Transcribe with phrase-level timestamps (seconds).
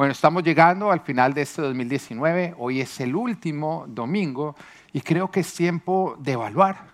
[0.00, 2.54] Bueno, estamos llegando al final de este 2019.
[2.56, 4.56] Hoy es el último domingo
[4.94, 6.86] y creo que es tiempo de evaluar.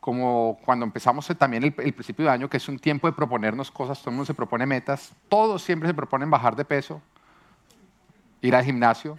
[0.00, 4.00] Como cuando empezamos también el, principio de año, que es un tiempo de proponernos cosas,
[4.00, 7.00] todo el mundo se propone metas, todos siempre se proponen bajar de peso,
[8.42, 9.16] ir al gimnasio,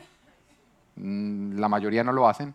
[0.97, 2.53] mm, la mayoría no lo hacen,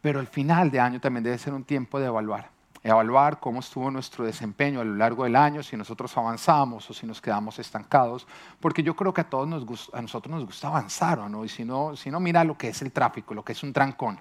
[0.00, 2.48] pero el final de año también debe ser un tiempo de evaluar
[2.82, 7.06] evaluar cómo estuvo nuestro desempeño a lo largo del año, si nosotros avanzamos o si
[7.06, 8.26] nos quedamos estancados,
[8.60, 11.44] porque yo creo que a todos nos a nosotros nos gusta avanzar, ¿o no?
[11.44, 13.72] Y si no, si no, mira lo que es el tráfico, lo que es un
[13.72, 14.20] trancón.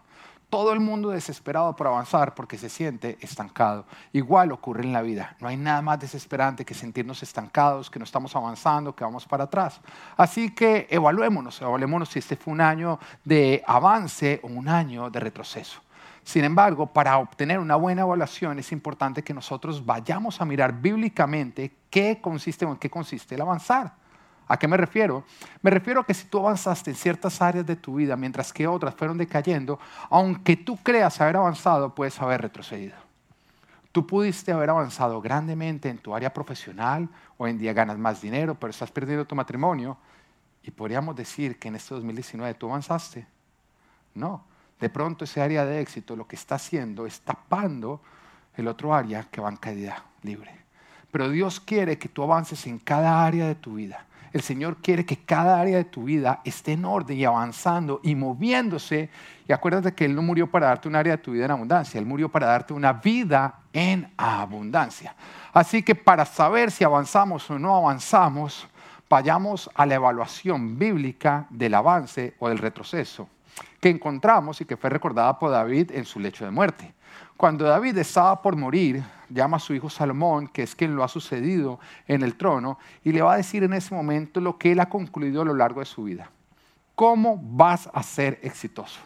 [0.50, 3.86] Todo el mundo desesperado por avanzar porque se siente estancado.
[4.14, 5.36] Igual ocurre en la vida.
[5.40, 9.44] No hay nada más desesperante que sentirnos estancados, que no estamos avanzando, que vamos para
[9.44, 9.80] atrás.
[10.18, 15.20] Así que evaluémonos, evaluémonos si este fue un año de avance o un año de
[15.20, 15.82] retroceso.
[16.24, 21.72] Sin embargo, para obtener una buena evaluación es importante que nosotros vayamos a mirar bíblicamente
[21.90, 23.94] qué consiste o en qué consiste el avanzar.
[24.48, 25.24] ¿A qué me refiero?
[25.62, 28.68] Me refiero a que si tú avanzaste en ciertas áreas de tu vida mientras que
[28.68, 32.96] otras fueron decayendo, aunque tú creas haber avanzado, puedes haber retrocedido.
[33.92, 38.56] Tú pudiste haber avanzado grandemente en tu área profesional, hoy en día ganas más dinero,
[38.56, 39.98] pero estás perdiendo tu matrimonio
[40.64, 43.28] y podríamos decir que en este 2019 tú avanzaste.
[44.14, 44.44] No,
[44.80, 48.02] de pronto ese área de éxito lo que está haciendo es tapando
[48.56, 50.52] el otro área que va en caída libre.
[51.12, 54.06] Pero Dios quiere que tú avances en cada área de tu vida.
[54.32, 58.14] El Señor quiere que cada área de tu vida esté en orden y avanzando y
[58.14, 59.10] moviéndose.
[59.48, 62.00] Y acuérdate que Él no murió para darte un área de tu vida en abundancia,
[62.00, 65.16] Él murió para darte una vida en abundancia.
[65.52, 68.68] Así que para saber si avanzamos o no avanzamos,
[69.10, 73.28] vayamos a la evaluación bíblica del avance o del retroceso
[73.80, 76.94] que encontramos y que fue recordada por David en su lecho de muerte.
[77.38, 81.08] Cuando David estaba por morir, llama a su hijo Salomón, que es quien lo ha
[81.08, 84.80] sucedido en el trono, y le va a decir en ese momento lo que él
[84.80, 86.30] ha concluido a lo largo de su vida.
[86.96, 89.00] ¿Cómo vas a ser exitoso?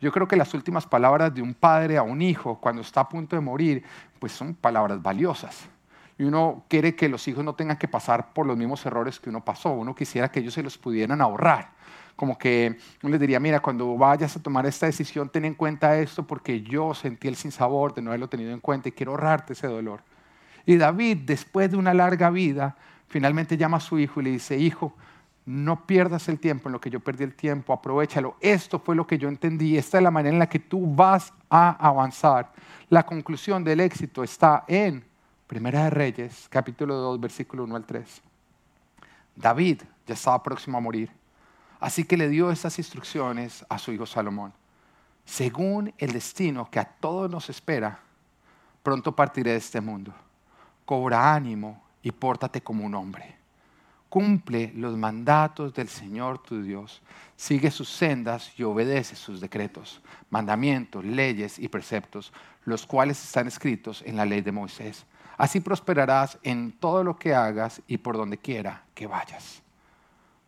[0.00, 3.08] Yo creo que las últimas palabras de un padre a un hijo cuando está a
[3.08, 3.84] punto de morir,
[4.18, 5.68] pues son palabras valiosas.
[6.16, 9.28] Y uno quiere que los hijos no tengan que pasar por los mismos errores que
[9.28, 9.70] uno pasó.
[9.70, 11.72] Uno quisiera que ellos se los pudieran ahorrar
[12.16, 16.24] como que les diría, mira, cuando vayas a tomar esta decisión, ten en cuenta esto
[16.24, 19.66] porque yo sentí el sinsabor de no haberlo tenido en cuenta y quiero ahorrarte ese
[19.66, 20.00] dolor.
[20.64, 22.76] Y David, después de una larga vida,
[23.08, 24.94] finalmente llama a su hijo y le dice, hijo,
[25.44, 28.36] no pierdas el tiempo en lo que yo perdí el tiempo, aprovechalo.
[28.40, 31.32] Esto fue lo que yo entendí, esta es la manera en la que tú vas
[31.50, 32.52] a avanzar.
[32.88, 35.04] La conclusión del éxito está en
[35.46, 38.22] Primera de Reyes, capítulo 2, versículo 1 al 3.
[39.36, 41.10] David ya estaba próximo a morir
[41.84, 44.54] Así que le dio estas instrucciones a su hijo Salomón.
[45.26, 48.00] Según el destino que a todos nos espera,
[48.82, 50.14] pronto partiré de este mundo.
[50.86, 53.36] Cobra ánimo y pórtate como un hombre.
[54.08, 57.02] Cumple los mandatos del Señor tu Dios.
[57.36, 62.32] Sigue sus sendas y obedece sus decretos, mandamientos, leyes y preceptos,
[62.64, 65.04] los cuales están escritos en la ley de Moisés.
[65.36, 69.63] Así prosperarás en todo lo que hagas y por donde quiera que vayas.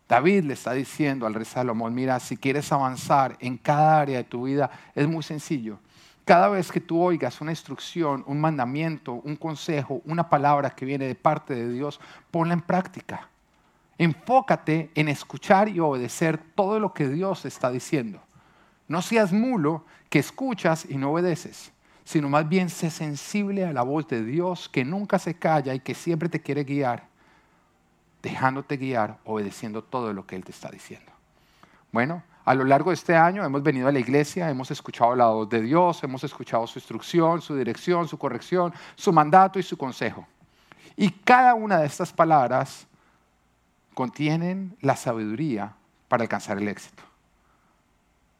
[0.07, 4.23] David le está diciendo al rey Salomón, mira, si quieres avanzar en cada área de
[4.23, 5.79] tu vida, es muy sencillo.
[6.23, 11.07] Cada vez que tú oigas una instrucción, un mandamiento, un consejo, una palabra que viene
[11.07, 11.99] de parte de Dios,
[12.31, 13.29] ponla en práctica.
[13.97, 18.21] Enfócate en escuchar y obedecer todo lo que Dios está diciendo.
[18.87, 21.71] No seas mulo que escuchas y no obedeces,
[22.05, 25.81] sino más bien sé sensible a la voz de Dios que nunca se calla y
[25.81, 27.16] que siempre te quiere guiar
[28.27, 31.11] dejándote guiar, obedeciendo todo lo que Él te está diciendo.
[31.91, 35.27] Bueno, a lo largo de este año hemos venido a la iglesia, hemos escuchado la
[35.27, 39.77] voz de Dios, hemos escuchado su instrucción, su dirección, su corrección, su mandato y su
[39.77, 40.27] consejo.
[40.97, 42.85] Y cada una de estas palabras
[43.93, 45.73] contienen la sabiduría
[46.07, 47.03] para alcanzar el éxito.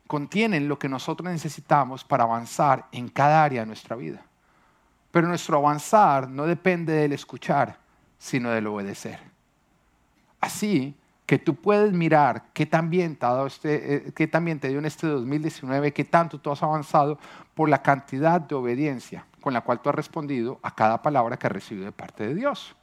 [0.05, 4.21] Contienen lo que nosotros necesitamos para avanzar en cada área de nuestra vida.
[5.11, 7.77] Pero nuestro avanzar no depende del escuchar,
[8.17, 9.36] sino del obedecer.
[10.39, 15.07] Así que tú puedes mirar qué también te, este, eh, también te dio en este
[15.07, 17.19] 2019, qué tanto tú has avanzado
[17.53, 21.47] por la cantidad de obediencia con la cual tú has respondido a cada palabra que
[21.47, 22.75] has recibido de parte de Dios.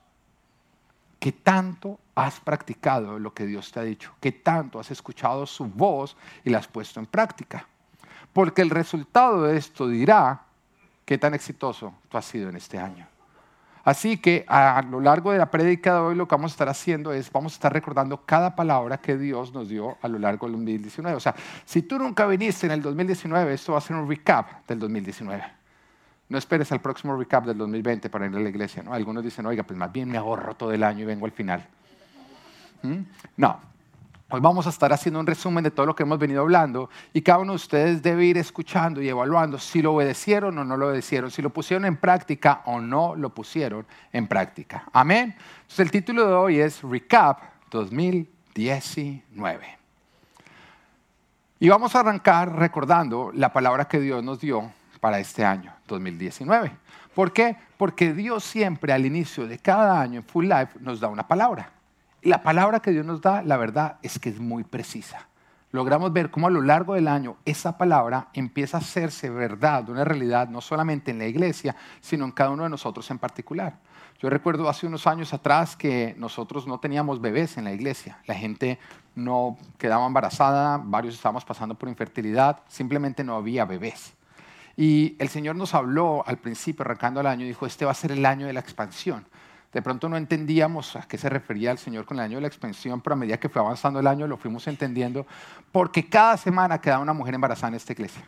[1.18, 4.12] ¿Qué tanto has practicado lo que Dios te ha dicho?
[4.20, 6.14] ¿Qué tanto has escuchado su voz
[6.44, 7.66] y la has puesto en práctica?
[8.34, 10.42] Porque el resultado de esto dirá
[11.06, 13.06] qué tan exitoso tú has sido en este año.
[13.84, 16.68] Así que a lo largo de la prédica de hoy lo que vamos a estar
[16.70, 20.46] haciendo es, vamos a estar recordando cada palabra que Dios nos dio a lo largo
[20.46, 21.16] del 2019.
[21.16, 21.34] O sea,
[21.66, 25.44] si tú nunca viniste en el 2019, esto va a ser un recap del 2019.
[26.30, 28.82] No esperes al próximo recap del 2020 para ir a la iglesia.
[28.82, 28.94] ¿no?
[28.94, 31.66] Algunos dicen, oiga, pues más bien me ahorro todo el año y vengo al final.
[32.82, 33.02] ¿Mm?
[33.36, 33.73] No.
[34.40, 37.38] Vamos a estar haciendo un resumen de todo lo que hemos venido hablando y cada
[37.38, 41.30] uno de ustedes debe ir escuchando y evaluando si lo obedecieron o no lo obedecieron,
[41.30, 44.84] si lo pusieron en práctica o no lo pusieron en práctica.
[44.92, 45.34] Amén.
[45.62, 47.40] Entonces el título de hoy es Recap
[47.70, 49.78] 2019.
[51.60, 54.70] Y vamos a arrancar recordando la palabra que Dios nos dio
[55.00, 56.72] para este año 2019.
[57.14, 57.56] ¿Por qué?
[57.76, 61.73] Porque Dios siempre al inicio de cada año en Full Life nos da una palabra.
[62.24, 65.28] La palabra que Dios nos da, la verdad es que es muy precisa.
[65.72, 70.04] Logramos ver cómo a lo largo del año esa palabra empieza a hacerse verdad, una
[70.04, 73.74] realidad, no solamente en la iglesia, sino en cada uno de nosotros en particular.
[74.20, 78.16] Yo recuerdo hace unos años atrás que nosotros no teníamos bebés en la iglesia.
[78.24, 78.78] La gente
[79.14, 84.14] no quedaba embarazada, varios estábamos pasando por infertilidad, simplemente no había bebés.
[84.78, 88.12] Y el Señor nos habló al principio, arrancando el año, dijo, este va a ser
[88.12, 89.26] el año de la expansión.
[89.74, 92.46] De pronto no entendíamos a qué se refería el Señor con el año de la
[92.46, 95.26] expansión, pero a medida que fue avanzando el año lo fuimos entendiendo,
[95.72, 98.22] porque cada semana quedaba una mujer embarazada en esta iglesia.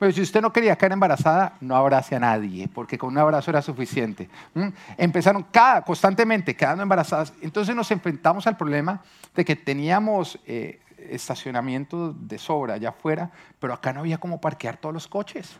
[0.00, 3.52] Pero si usted no quería quedar embarazada, no abrace a nadie, porque con un abrazo
[3.52, 4.28] era suficiente.
[4.96, 7.32] Empezaron cada, constantemente quedando embarazadas.
[7.40, 9.00] Entonces nos enfrentamos al problema
[9.32, 13.30] de que teníamos eh, estacionamiento de sobra allá afuera,
[13.60, 15.56] pero acá no había cómo parquear todos los coches.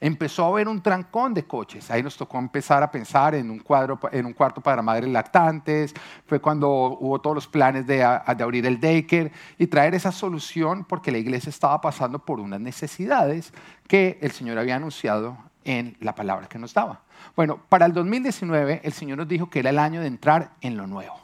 [0.00, 1.90] Empezó a haber un trancón de coches.
[1.90, 5.94] Ahí nos tocó empezar a pensar en un, cuadro, en un cuarto para madres lactantes.
[6.26, 10.84] Fue cuando hubo todos los planes de, de abrir el daycare y traer esa solución
[10.84, 13.52] porque la iglesia estaba pasando por unas necesidades
[13.86, 17.02] que el Señor había anunciado en la palabra que nos daba.
[17.36, 20.76] Bueno, para el 2019 el Señor nos dijo que era el año de entrar en
[20.76, 21.20] lo nuevo.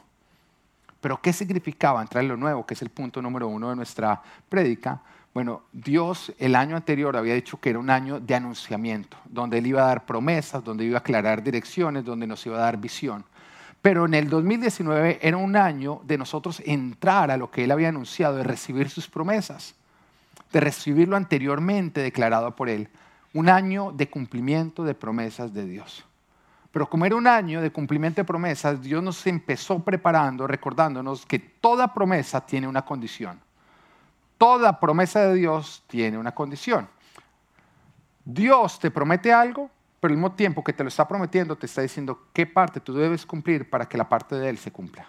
[1.01, 2.65] Pero ¿qué significaba entrar en lo nuevo?
[2.65, 5.01] Que es el punto número uno de nuestra prédica.
[5.37, 9.67] Bueno, Dios el año anterior había dicho que era un año de anunciamiento, donde Él
[9.67, 13.23] iba a dar promesas, donde iba a aclarar direcciones, donde nos iba a dar visión.
[13.79, 17.89] Pero en el 2019 era un año de nosotros entrar a lo que Él había
[17.89, 19.75] anunciado, de recibir sus promesas,
[20.51, 22.89] de recibir lo anteriormente declarado por Él.
[23.35, 26.03] Un año de cumplimiento de promesas de Dios.
[26.71, 31.37] Pero como era un año de cumplimiento de promesas, Dios nos empezó preparando, recordándonos que
[31.37, 33.39] toda promesa tiene una condición.
[34.37, 36.87] Toda promesa de Dios tiene una condición.
[38.23, 39.69] Dios te promete algo,
[39.99, 42.93] pero al mismo tiempo que te lo está prometiendo, te está diciendo qué parte tú
[42.93, 45.07] debes cumplir para que la parte de Él se cumpla.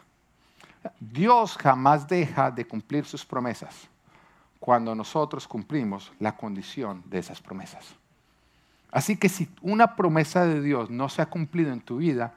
[1.01, 3.89] Dios jamás deja de cumplir sus promesas
[4.61, 7.95] cuando nosotros cumplimos la condición de esas promesas.
[8.91, 12.35] Así que si una promesa de Dios no se ha cumplido en tu vida,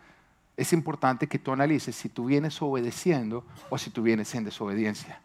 [0.57, 5.21] es importante que tú analices si tú vienes obedeciendo o si tú vienes en desobediencia.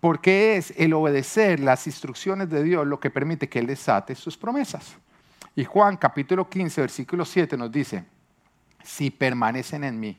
[0.00, 4.36] Porque es el obedecer las instrucciones de Dios lo que permite que Él desate sus
[4.36, 4.96] promesas.
[5.56, 8.04] Y Juan capítulo 15, versículo 7 nos dice,
[8.84, 10.16] si permanecen en mí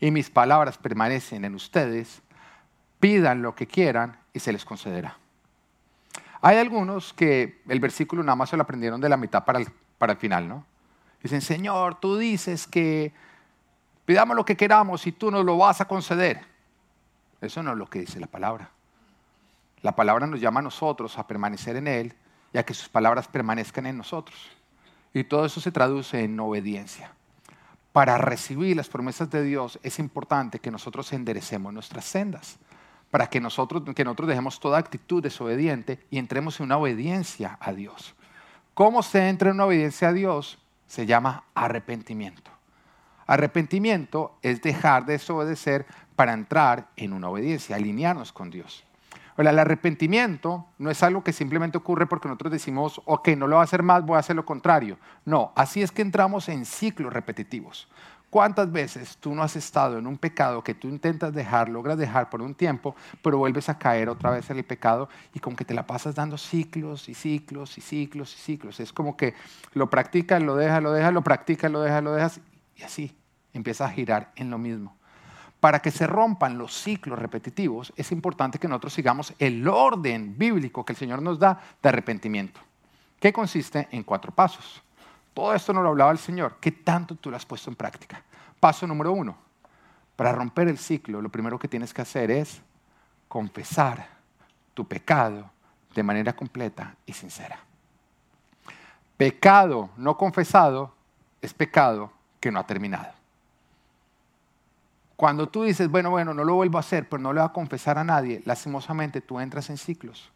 [0.00, 2.20] y mis palabras permanecen en ustedes,
[2.98, 5.16] pidan lo que quieran y se les concederá.
[6.40, 9.68] Hay algunos que el versículo nada más se lo aprendieron de la mitad para el,
[9.98, 10.64] para el final, ¿no?
[11.22, 13.12] Dicen, Señor, tú dices que
[14.04, 16.40] pidamos lo que queramos y tú nos lo vas a conceder.
[17.40, 18.70] Eso no es lo que dice la palabra.
[19.82, 22.14] La palabra nos llama a nosotros a permanecer en Él
[22.52, 24.38] y a que sus palabras permanezcan en nosotros.
[25.12, 27.12] Y todo eso se traduce en obediencia.
[27.92, 32.58] Para recibir las promesas de Dios es importante que nosotros enderecemos nuestras sendas
[33.10, 37.72] para que nosotros, que nosotros dejemos toda actitud desobediente y entremos en una obediencia a
[37.72, 38.14] Dios.
[38.74, 40.58] ¿Cómo se entra en una obediencia a Dios?
[40.86, 42.50] Se llama arrepentimiento.
[43.26, 48.84] Arrepentimiento es dejar de desobedecer para entrar en una obediencia, alinearnos con Dios.
[49.36, 53.62] El arrepentimiento no es algo que simplemente ocurre porque nosotros decimos, ok, no lo voy
[53.62, 54.98] a hacer más, voy a hacer lo contrario.
[55.24, 57.88] No, así es que entramos en ciclos repetitivos.
[58.30, 62.28] ¿Cuántas veces tú no has estado en un pecado que tú intentas dejar, logras dejar
[62.28, 65.64] por un tiempo, pero vuelves a caer otra vez en el pecado y como que
[65.64, 68.80] te la pasas dando ciclos y ciclos y ciclos y ciclos?
[68.80, 69.34] Es como que
[69.74, 72.40] lo practicas, lo dejas, lo dejas, lo practicas, lo dejas, lo dejas
[72.74, 73.16] y así
[73.52, 74.95] empieza a girar en lo mismo.
[75.60, 80.84] Para que se rompan los ciclos repetitivos, es importante que nosotros sigamos el orden bíblico
[80.84, 82.60] que el Señor nos da de arrepentimiento,
[83.18, 84.82] que consiste en cuatro pasos.
[85.32, 86.56] Todo esto nos lo hablaba el Señor.
[86.60, 88.22] ¿Qué tanto tú lo has puesto en práctica?
[88.60, 89.36] Paso número uno.
[90.14, 92.62] Para romper el ciclo, lo primero que tienes que hacer es
[93.28, 94.08] confesar
[94.72, 95.50] tu pecado
[95.94, 97.58] de manera completa y sincera.
[99.16, 100.94] Pecado no confesado
[101.40, 103.15] es pecado que no ha terminado.
[105.16, 107.52] Cuando tú dices, bueno, bueno, no lo vuelvo a hacer, pero no le voy a
[107.52, 110.30] confesar a nadie, lastimosamente tú entras en ciclos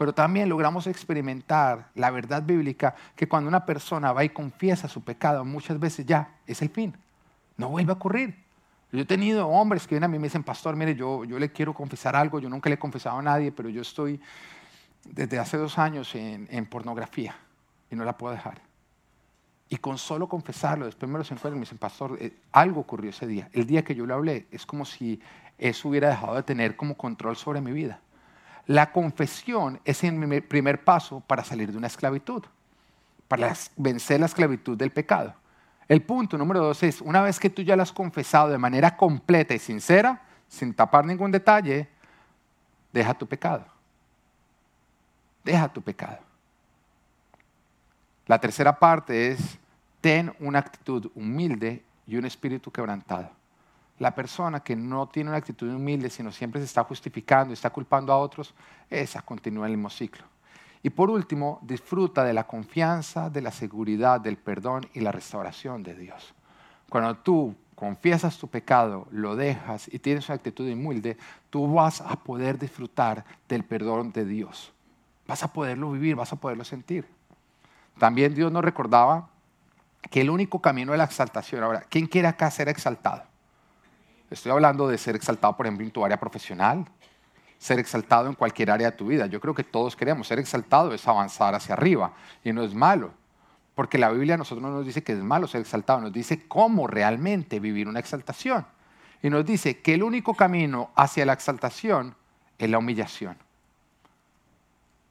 [0.00, 5.02] pero también logramos experimentar la verdad bíblica que cuando una persona va y confiesa su
[5.02, 6.96] pecado, muchas veces ya es el fin.
[7.58, 8.34] No vuelve a ocurrir.
[8.92, 11.38] Yo he tenido hombres que vienen a mí y me dicen, pastor, mire, yo, yo
[11.38, 14.18] le quiero confesar algo, yo nunca le he confesado a nadie, pero yo estoy
[15.04, 17.36] desde hace dos años en, en pornografía
[17.90, 18.69] y no la puedo dejar.
[19.72, 23.10] Y con solo confesarlo, después me los encuentro y me dicen, pastor, eh, algo ocurrió
[23.10, 23.48] ese día.
[23.52, 25.22] El día que yo le hablé, es como si
[25.58, 28.00] eso hubiera dejado de tener como control sobre mi vida.
[28.66, 32.42] La confesión es el primer paso para salir de una esclavitud,
[33.28, 35.34] para vencer la esclavitud del pecado.
[35.86, 38.96] El punto número dos es, una vez que tú ya lo has confesado de manera
[38.96, 41.88] completa y sincera, sin tapar ningún detalle,
[42.92, 43.64] deja tu pecado.
[45.44, 46.18] Deja tu pecado.
[48.26, 49.58] La tercera parte es,
[50.00, 53.30] ten una actitud humilde y un espíritu quebrantado.
[53.98, 57.70] La persona que no tiene una actitud humilde, sino siempre se está justificando y está
[57.70, 58.54] culpando a otros,
[58.88, 60.24] esa continúa el mismo ciclo.
[60.82, 65.82] Y por último, disfruta de la confianza, de la seguridad, del perdón y la restauración
[65.82, 66.32] de Dios.
[66.88, 71.18] Cuando tú confiesas tu pecado, lo dejas y tienes una actitud humilde,
[71.50, 74.72] tú vas a poder disfrutar del perdón de Dios.
[75.26, 77.06] Vas a poderlo vivir, vas a poderlo sentir.
[77.98, 79.28] También Dios nos recordaba
[80.08, 83.24] que el único camino de la exaltación, ahora, ¿quién quiere acá ser exaltado?
[84.30, 86.86] Estoy hablando de ser exaltado, por ejemplo, en tu área profesional,
[87.58, 89.26] ser exaltado en cualquier área de tu vida.
[89.26, 90.28] Yo creo que todos queremos.
[90.28, 93.12] Ser exaltado es avanzar hacia arriba y no es malo.
[93.74, 96.46] Porque la Biblia a nosotros no nos dice que es malo ser exaltado, nos dice
[96.46, 98.66] cómo realmente vivir una exaltación.
[99.22, 102.14] Y nos dice que el único camino hacia la exaltación
[102.58, 103.36] es la humillación.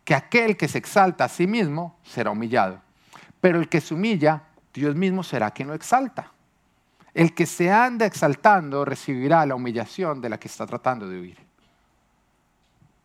[0.04, 2.82] Que aquel que se exalta a sí mismo será humillado.
[3.42, 4.44] Pero el que se humilla,
[4.80, 6.32] Dios mismo será quien lo exalta.
[7.14, 11.50] El que se anda exaltando recibirá la humillación de la que está tratando de huir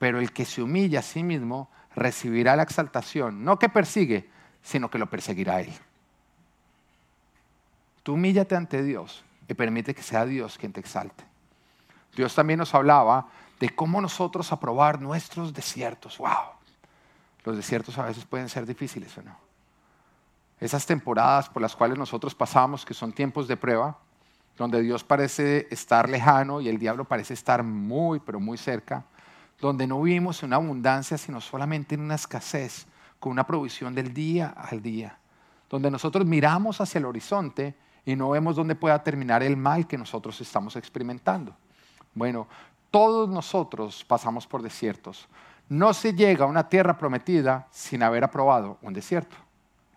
[0.05, 4.29] pero el que se humilla a sí mismo recibirá la exaltación, no que persigue,
[4.63, 5.73] sino que lo perseguirá él.
[8.03, 11.25] Tú humíllate ante Dios y permite que sea Dios quien te exalte.
[12.15, 13.29] Dios también nos hablaba
[13.59, 16.19] de cómo nosotros aprobar nuestros desiertos.
[16.19, 16.53] ¡Wow!
[17.45, 19.44] Los desiertos a veces pueden ser difíciles o no.
[20.65, 23.99] Esas temporadas por las cuales nosotros pasamos, que son tiempos de prueba,
[24.57, 29.05] donde Dios parece estar lejano y el diablo parece estar muy, pero muy cerca,
[29.61, 32.87] donde no vivimos en una abundancia, sino solamente en una escasez,
[33.21, 35.19] con una provisión del día al día,
[35.69, 37.75] donde nosotros miramos hacia el horizonte
[38.07, 41.55] y no vemos dónde pueda terminar el mal que nosotros estamos experimentando.
[42.15, 42.49] Bueno,
[42.91, 45.29] todos nosotros pasamos por desiertos.
[45.69, 49.44] No se llega a una tierra prometida sin haber aprobado un desierto.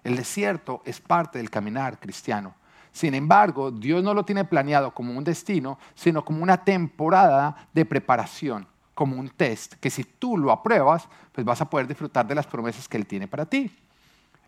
[0.07, 2.55] El desierto es parte del caminar cristiano.
[2.93, 7.83] Sin embargo, Dios no lo tiene planeado como un destino, sino como una temporada de
[7.83, 12.35] preparación como un test que si tú lo apruebas, pues vas a poder disfrutar de
[12.35, 13.69] las promesas que Él tiene para ti.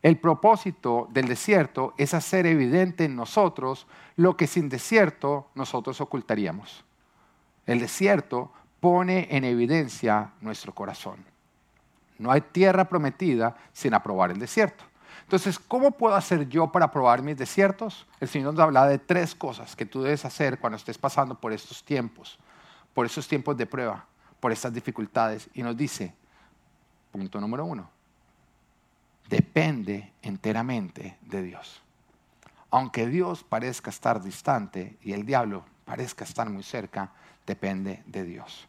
[0.01, 3.85] El propósito del desierto es hacer evidente en nosotros
[4.15, 6.85] lo que sin desierto nosotros ocultaríamos.
[7.65, 11.17] El desierto pone en evidencia nuestro corazón.
[12.17, 14.88] No hay tierra prometida sin aprobar el desierto.
[15.29, 18.07] Entonces, ¿cómo puedo hacer yo para aprobar mis desiertos?
[18.19, 21.53] El Señor nos habla de tres cosas que tú debes hacer cuando estés pasando por
[21.53, 22.39] estos tiempos,
[22.95, 24.05] por estos tiempos de prueba
[24.39, 26.13] por estas dificultades y nos dice,
[27.11, 27.89] punto número uno,
[29.27, 31.81] depende enteramente de Dios.
[32.71, 37.11] Aunque Dios parezca estar distante y el diablo parezca estar muy cerca,
[37.45, 38.67] depende de Dios.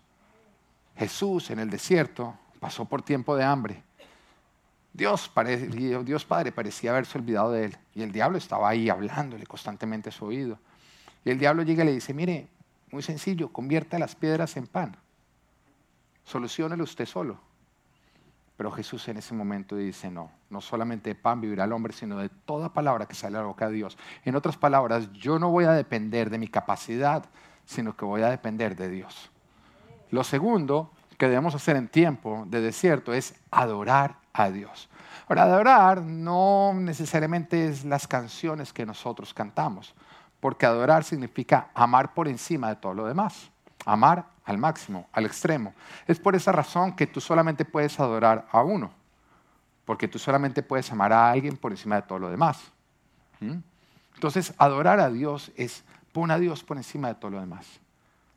[0.97, 3.83] Jesús en el desierto pasó por tiempo de hambre.
[4.93, 10.13] Dios, Padre parecía haberse olvidado de él y el diablo estaba ahí hablándole constantemente a
[10.13, 10.59] su oído.
[11.25, 12.49] Y el diablo llega y le dice, mire,
[12.91, 14.97] muy sencillo, convierta las piedras en pan.
[16.25, 17.39] Solucionelo usted solo.
[18.57, 22.19] Pero Jesús en ese momento dice, no, no solamente de pan vivirá el hombre, sino
[22.19, 23.97] de toda palabra que sale a la boca de Dios.
[24.25, 27.25] En otras palabras, yo no voy a depender de mi capacidad,
[27.65, 29.31] sino que voy a depender de Dios.
[30.11, 34.89] Lo segundo que debemos hacer en tiempo de desierto es adorar a Dios.
[35.29, 39.95] Ahora, adorar no necesariamente es las canciones que nosotros cantamos,
[40.41, 43.51] porque adorar significa amar por encima de todo lo demás.
[43.87, 45.75] Amar al máximo, al extremo.
[46.07, 48.91] Es por esa razón que tú solamente puedes adorar a uno,
[49.85, 52.73] porque tú solamente puedes amar a alguien por encima de todo lo demás.
[54.15, 57.81] Entonces, adorar a Dios es pon a Dios por encima de todo lo demás.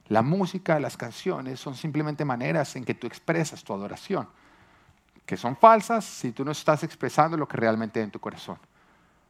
[0.08, 4.28] La música, las canciones son simplemente maneras en que tú expresas tu adoración,
[5.26, 8.58] que son falsas si tú no estás expresando lo que realmente hay en tu corazón.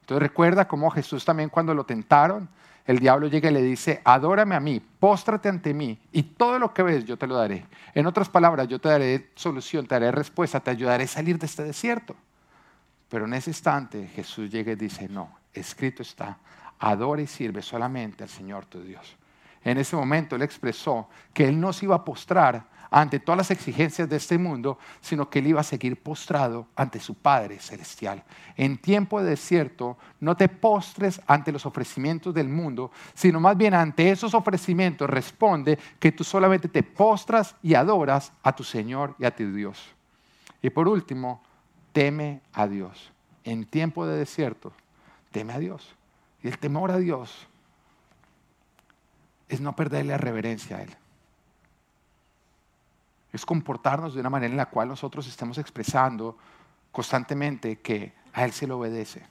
[0.01, 2.49] Entonces recuerda cómo Jesús también cuando lo tentaron,
[2.85, 6.73] el diablo llega y le dice, adórame a mí, póstrate ante mí y todo lo
[6.73, 7.65] que ves yo te lo daré.
[7.93, 11.45] En otras palabras, yo te daré solución, te daré respuesta, te ayudaré a salir de
[11.45, 12.15] este desierto.
[13.07, 16.37] Pero en ese instante Jesús llega y dice, no, escrito está,
[16.79, 19.15] adora y sirve solamente al Señor tu Dios.
[19.63, 23.51] en ese momento él expresó que él no se iba a postrar ante todas las
[23.51, 28.23] exigencias de este mundo, sino que él iba a seguir postrado ante su Padre Celestial.
[28.55, 33.73] En tiempo de desierto, no te postres ante los ofrecimientos del mundo, sino más bien
[33.73, 39.25] ante esos ofrecimientos responde que tú solamente te postras y adoras a tu Señor y
[39.25, 39.83] a tu Dios.
[40.61, 41.41] Y por último,
[41.93, 43.11] teme a Dios.
[43.43, 44.71] En tiempo de desierto,
[45.31, 45.95] teme a Dios.
[46.43, 47.47] Y el temor a Dios
[49.49, 50.95] es no perderle reverencia a Él
[53.33, 56.37] es comportarnos de una manera en la cual nosotros estemos expresando
[56.91, 59.23] constantemente que a Él se le obedece,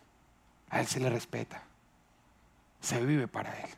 [0.68, 1.62] a Él se le respeta,
[2.80, 3.71] se vive para Él.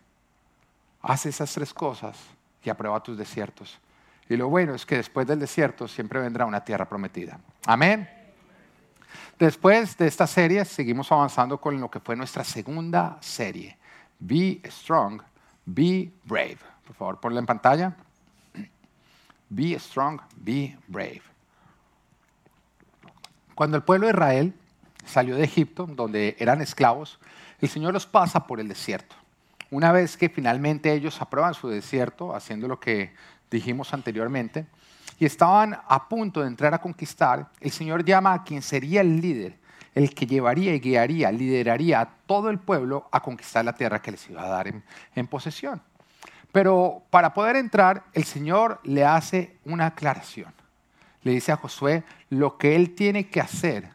[1.02, 2.18] Haz esas tres cosas
[2.62, 3.78] y aprueba tus desiertos.
[4.26, 7.38] Y lo bueno es que después del desierto siempre vendrá una tierra prometida.
[7.66, 8.08] Amén.
[9.38, 13.76] Después de esta serie seguimos avanzando con lo que fue nuestra segunda serie.
[14.18, 15.20] Be strong,
[15.66, 16.58] be brave.
[16.86, 17.94] Por favor, ponla en pantalla.
[19.54, 21.22] Be strong, be brave.
[23.54, 24.52] Cuando el pueblo de Israel
[25.06, 27.20] salió de Egipto, donde eran esclavos,
[27.60, 29.14] el Señor los pasa por el desierto.
[29.70, 33.14] Una vez que finalmente ellos aprueban su desierto, haciendo lo que
[33.48, 34.66] dijimos anteriormente,
[35.20, 39.20] y estaban a punto de entrar a conquistar, el Señor llama a quien sería el
[39.20, 39.56] líder,
[39.94, 44.10] el que llevaría y guiaría, lideraría a todo el pueblo a conquistar la tierra que
[44.10, 44.82] les iba a dar en,
[45.14, 45.80] en posesión.
[46.54, 50.54] Pero para poder entrar, el Señor le hace una aclaración.
[51.24, 53.90] Le dice a Josué lo que él tiene que hacer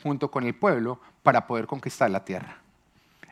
[0.00, 2.58] junto con el pueblo para poder conquistar la tierra.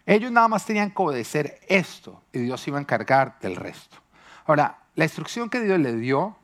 [0.05, 3.99] Ellos nada más tenían que obedecer esto y Dios iba a encargar del resto.
[4.47, 6.37] Ahora, la instrucción que Dios le dio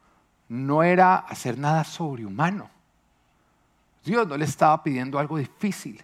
[0.49, 2.71] no era hacer nada sobrehumano.
[4.05, 6.01] Dios no le estaba pidiendo algo difícil.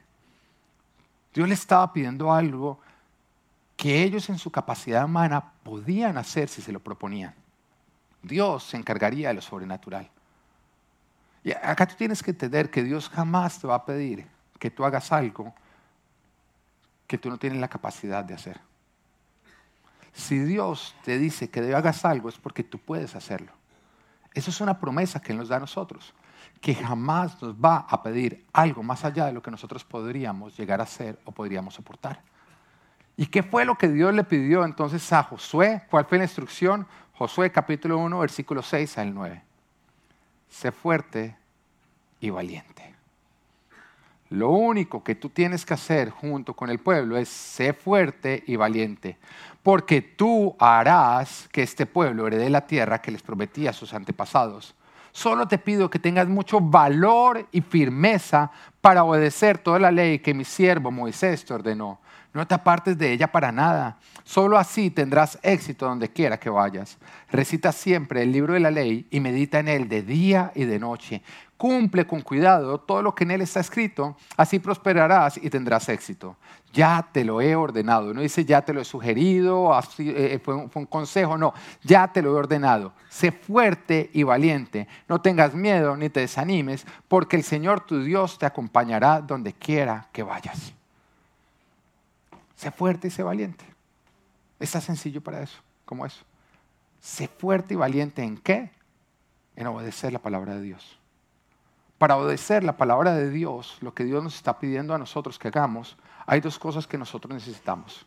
[1.32, 2.80] Dios le estaba pidiendo algo
[3.84, 7.34] que ellos en su capacidad humana podían hacer si se lo proponían.
[8.22, 10.10] Dios se encargaría de lo sobrenatural.
[11.42, 14.26] Y acá tú tienes que entender que Dios jamás te va a pedir
[14.58, 15.54] que tú hagas algo
[17.06, 18.58] que tú no tienes la capacidad de hacer.
[20.14, 23.52] Si Dios te dice que hagas algo es porque tú puedes hacerlo.
[24.32, 26.14] Eso es una promesa que Él nos da a nosotros,
[26.62, 30.80] que jamás nos va a pedir algo más allá de lo que nosotros podríamos llegar
[30.80, 32.22] a hacer o podríamos soportar.
[33.16, 35.82] ¿Y qué fue lo que Dios le pidió entonces a Josué?
[35.88, 36.86] ¿Cuál fue la instrucción?
[37.12, 39.42] Josué capítulo 1, versículo 6 al 9.
[40.48, 41.36] Sé fuerte
[42.18, 42.92] y valiente.
[44.30, 48.56] Lo único que tú tienes que hacer junto con el pueblo es ser fuerte y
[48.56, 49.16] valiente,
[49.62, 54.74] porque tú harás que este pueblo herede la tierra que les prometía a sus antepasados.
[55.12, 58.50] Solo te pido que tengas mucho valor y firmeza
[58.80, 62.00] para obedecer toda la ley que mi siervo Moisés te ordenó
[62.34, 63.96] no te apartes de ella para nada.
[64.24, 66.98] Solo así tendrás éxito donde quiera que vayas.
[67.30, 70.80] Recita siempre el libro de la ley y medita en él de día y de
[70.80, 71.22] noche.
[71.56, 76.36] Cumple con cuidado todo lo que en él está escrito, así prosperarás y tendrás éxito.
[76.72, 78.12] Ya te lo he ordenado.
[78.12, 82.20] No dice ya te lo he sugerido, eh, un, fue un consejo, no, ya te
[82.20, 82.94] lo he ordenado.
[83.08, 84.88] Sé fuerte y valiente.
[85.08, 90.08] No tengas miedo ni te desanimes, porque el Señor tu Dios te acompañará donde quiera
[90.10, 90.74] que vayas.
[92.64, 93.62] Sé fuerte y sé valiente.
[94.58, 96.24] Está sencillo para eso, como eso.
[96.98, 98.70] Sé fuerte y valiente en qué?
[99.54, 100.98] En obedecer la palabra de Dios.
[101.98, 105.48] Para obedecer la palabra de Dios, lo que Dios nos está pidiendo a nosotros que
[105.48, 108.06] hagamos, hay dos cosas que nosotros necesitamos.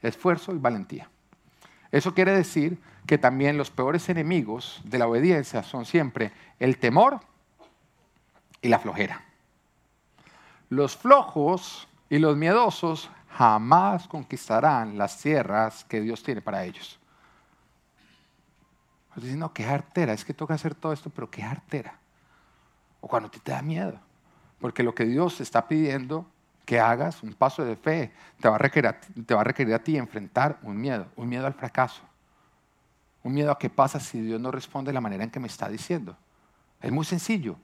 [0.00, 1.10] Esfuerzo y valentía.
[1.92, 7.20] Eso quiere decir que también los peores enemigos de la obediencia son siempre el temor
[8.62, 9.22] y la flojera.
[10.70, 16.98] Los flojos y los miedosos jamás conquistarán las tierras que Dios tiene para ellos.
[19.14, 21.96] Pues dicen, no, qué artera, es que toca hacer todo esto, pero qué artera.
[23.00, 24.00] O cuando te, te da miedo,
[24.60, 26.26] porque lo que Dios está pidiendo
[26.64, 29.78] que hagas, un paso de fe, te va, a requerir, te va a requerir a
[29.78, 32.02] ti enfrentar un miedo, un miedo al fracaso,
[33.22, 35.46] un miedo a qué pasa si Dios no responde de la manera en que me
[35.46, 36.16] está diciendo.
[36.82, 37.54] Es muy sencillo.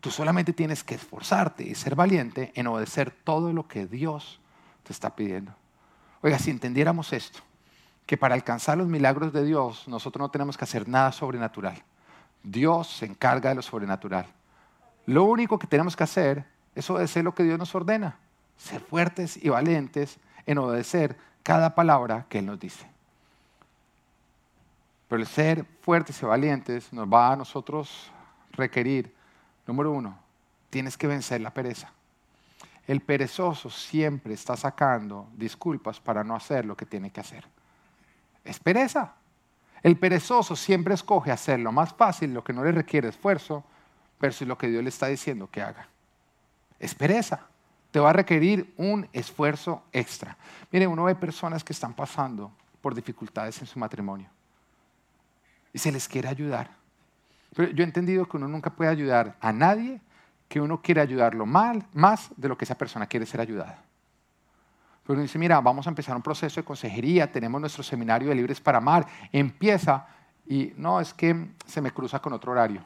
[0.00, 4.40] Tú solamente tienes que esforzarte y ser valiente en obedecer todo lo que Dios
[4.92, 5.52] está pidiendo.
[6.22, 7.40] Oiga, si entendiéramos esto,
[8.06, 11.82] que para alcanzar los milagros de Dios nosotros no tenemos que hacer nada sobrenatural.
[12.42, 14.26] Dios se encarga de lo sobrenatural.
[15.06, 18.18] Lo único que tenemos que hacer es obedecer lo que Dios nos ordena.
[18.56, 22.86] Ser fuertes y valientes en obedecer cada palabra que Él nos dice.
[25.08, 28.10] Pero el ser fuertes y valientes nos va a nosotros
[28.52, 29.14] requerir,
[29.66, 30.18] número uno,
[30.70, 31.92] tienes que vencer la pereza.
[32.88, 37.44] El perezoso siempre está sacando disculpas para no hacer lo que tiene que hacer.
[38.42, 39.12] Es pereza.
[39.82, 43.62] El perezoso siempre escoge hacer lo más fácil, lo que no le requiere esfuerzo,
[44.18, 45.86] versus lo que Dios le está diciendo que haga.
[46.78, 47.46] Es pereza.
[47.90, 50.38] Te va a requerir un esfuerzo extra.
[50.72, 54.30] Mire, uno ve personas que están pasando por dificultades en su matrimonio
[55.74, 56.70] y se les quiere ayudar.
[57.54, 60.00] Pero yo he entendido que uno nunca puede ayudar a nadie
[60.48, 63.82] que uno quiere ayudarlo mal, más de lo que esa persona quiere ser ayudada.
[65.02, 68.34] Pero uno dice, mira, vamos a empezar un proceso de consejería, tenemos nuestro seminario de
[68.34, 70.06] Libres para Amar, empieza
[70.46, 72.82] y no, es que se me cruza con otro horario.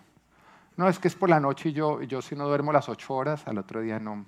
[0.77, 3.15] No, es que es por la noche y yo, yo si no duermo las ocho
[3.15, 4.25] horas, al otro día no.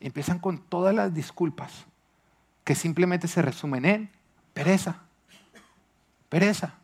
[0.00, 1.84] Empiezan con todas las disculpas
[2.64, 4.10] que simplemente se resumen en
[4.54, 5.02] pereza,
[6.28, 6.74] pereza.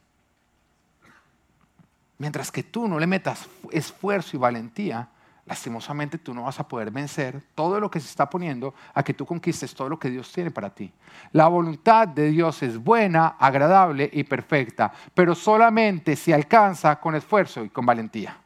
[2.19, 5.09] Mientras que tú no le metas esfuerzo y valentía,
[5.47, 9.13] lastimosamente tú no vas a poder vencer todo lo que se está poniendo a que
[9.13, 10.93] tú conquistes todo lo que Dios tiene para ti.
[11.33, 17.65] La voluntad de Dios es buena, agradable y perfecta, pero solamente si alcanza con esfuerzo
[17.65, 18.39] y con valentía.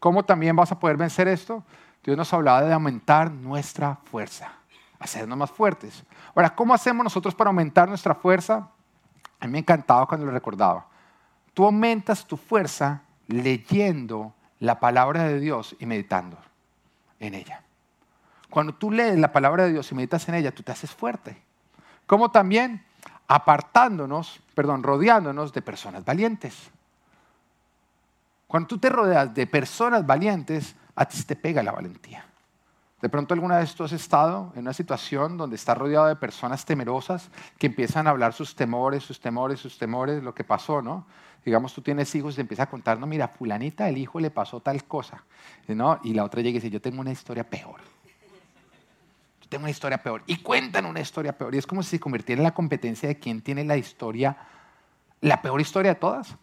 [0.00, 1.62] ¿Cómo también vas a poder vencer esto?
[2.02, 4.50] Dios nos hablaba de aumentar nuestra fuerza,
[4.98, 6.02] hacernos más fuertes.
[6.34, 8.70] Ahora, ¿cómo hacemos nosotros para aumentar nuestra fuerza?
[9.38, 10.86] A mí me encantaba cuando lo recordaba.
[11.52, 16.38] Tú aumentas tu fuerza leyendo la palabra de Dios y meditando
[17.18, 17.62] en ella.
[18.48, 21.40] Cuando tú lees la palabra de Dios y meditas en ella, tú te haces fuerte.
[22.06, 22.84] Como también
[23.26, 26.70] apartándonos, perdón, rodeándonos de personas valientes.
[28.46, 32.24] Cuando tú te rodeas de personas valientes, a ti te pega la valentía.
[33.00, 36.64] De pronto alguna vez tú has estado en una situación donde estás rodeado de personas
[36.64, 41.06] temerosas que empiezan a hablar sus temores, sus temores, sus temores, lo que pasó, ¿no?
[41.44, 44.30] digamos, tú tienes hijos y te empieza a contar, no, mira, fulanita, el hijo le
[44.30, 45.24] pasó tal cosa,
[45.68, 46.00] ¿no?
[46.02, 47.80] Y la otra llega y dice, yo tengo una historia peor.
[49.40, 50.22] Yo tengo una historia peor.
[50.26, 51.54] Y cuentan una historia peor.
[51.54, 54.36] Y es como si se convirtiera en la competencia de quién tiene la historia,
[55.20, 56.36] la peor historia de todas.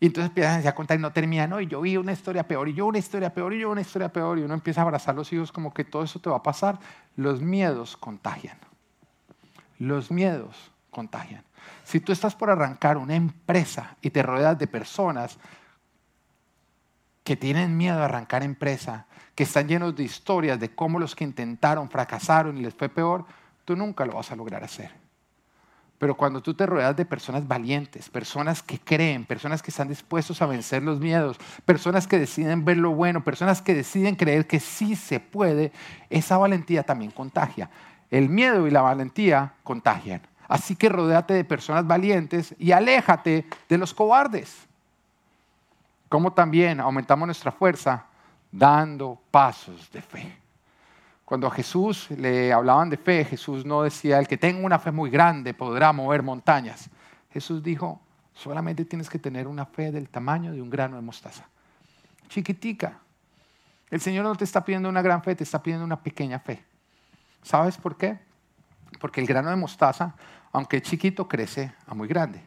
[0.00, 2.68] Y entonces empiezan a contar y no terminan, no, y yo vi una historia peor,
[2.68, 5.14] y yo una historia peor, y yo una historia peor, y uno empieza a abrazar
[5.14, 6.78] a los hijos como que todo eso te va a pasar.
[7.16, 8.58] Los miedos contagian.
[9.78, 11.42] Los miedos contagian.
[11.84, 15.38] Si tú estás por arrancar una empresa y te rodeas de personas
[17.24, 21.24] que tienen miedo a arrancar empresa, que están llenos de historias de cómo los que
[21.24, 23.24] intentaron fracasaron y les fue peor,
[23.64, 25.07] tú nunca lo vas a lograr hacer.
[25.98, 30.40] Pero cuando tú te rodeas de personas valientes, personas que creen, personas que están dispuestos
[30.40, 34.60] a vencer los miedos, personas que deciden ver lo bueno, personas que deciden creer que
[34.60, 35.72] sí se puede,
[36.08, 37.68] esa valentía también contagia.
[38.10, 40.22] El miedo y la valentía contagian.
[40.46, 44.66] Así que rodéate de personas valientes y aléjate de los cobardes.
[46.08, 48.06] Como también aumentamos nuestra fuerza
[48.52, 50.47] dando pasos de fe.
[51.28, 54.90] Cuando a Jesús le hablaban de fe, Jesús no decía, el que tenga una fe
[54.90, 56.88] muy grande podrá mover montañas.
[57.30, 58.00] Jesús dijo,
[58.32, 61.46] solamente tienes que tener una fe del tamaño de un grano de mostaza.
[62.30, 63.00] Chiquitica.
[63.90, 66.64] El Señor no te está pidiendo una gran fe, te está pidiendo una pequeña fe.
[67.42, 68.18] ¿Sabes por qué?
[68.98, 70.14] Porque el grano de mostaza
[70.52, 72.40] aunque chiquito, crece a muy grande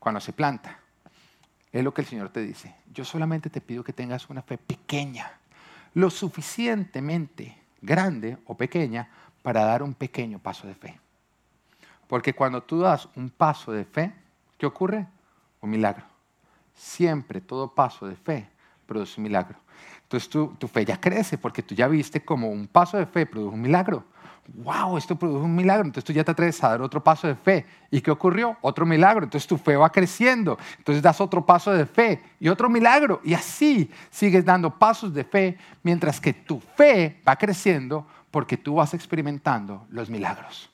[0.00, 0.80] cuando se planta.
[1.70, 2.74] Es lo que el Señor te dice.
[2.92, 5.30] Yo solamente te pido que tengas una fe pequeña,
[5.94, 9.08] lo suficientemente grande o pequeña
[9.42, 10.98] para dar un pequeño paso de fe.
[12.08, 14.12] Porque cuando tú das un paso de fe,
[14.58, 15.06] ¿qué ocurre?
[15.60, 16.04] Un milagro.
[16.74, 18.48] Siempre todo paso de fe
[18.86, 19.58] produce un milagro.
[20.02, 23.26] Entonces tu, tu fe ya crece porque tú ya viste como un paso de fe
[23.26, 24.04] produce un milagro
[24.54, 25.84] wow, esto produjo un milagro.
[25.84, 27.66] Entonces tú ya te atreves a dar otro paso de fe.
[27.90, 28.56] ¿Y qué ocurrió?
[28.60, 29.24] Otro milagro.
[29.24, 30.58] Entonces tu fe va creciendo.
[30.78, 33.20] Entonces das otro paso de fe y otro milagro.
[33.24, 38.74] Y así sigues dando pasos de fe mientras que tu fe va creciendo porque tú
[38.74, 40.70] vas experimentando los milagros.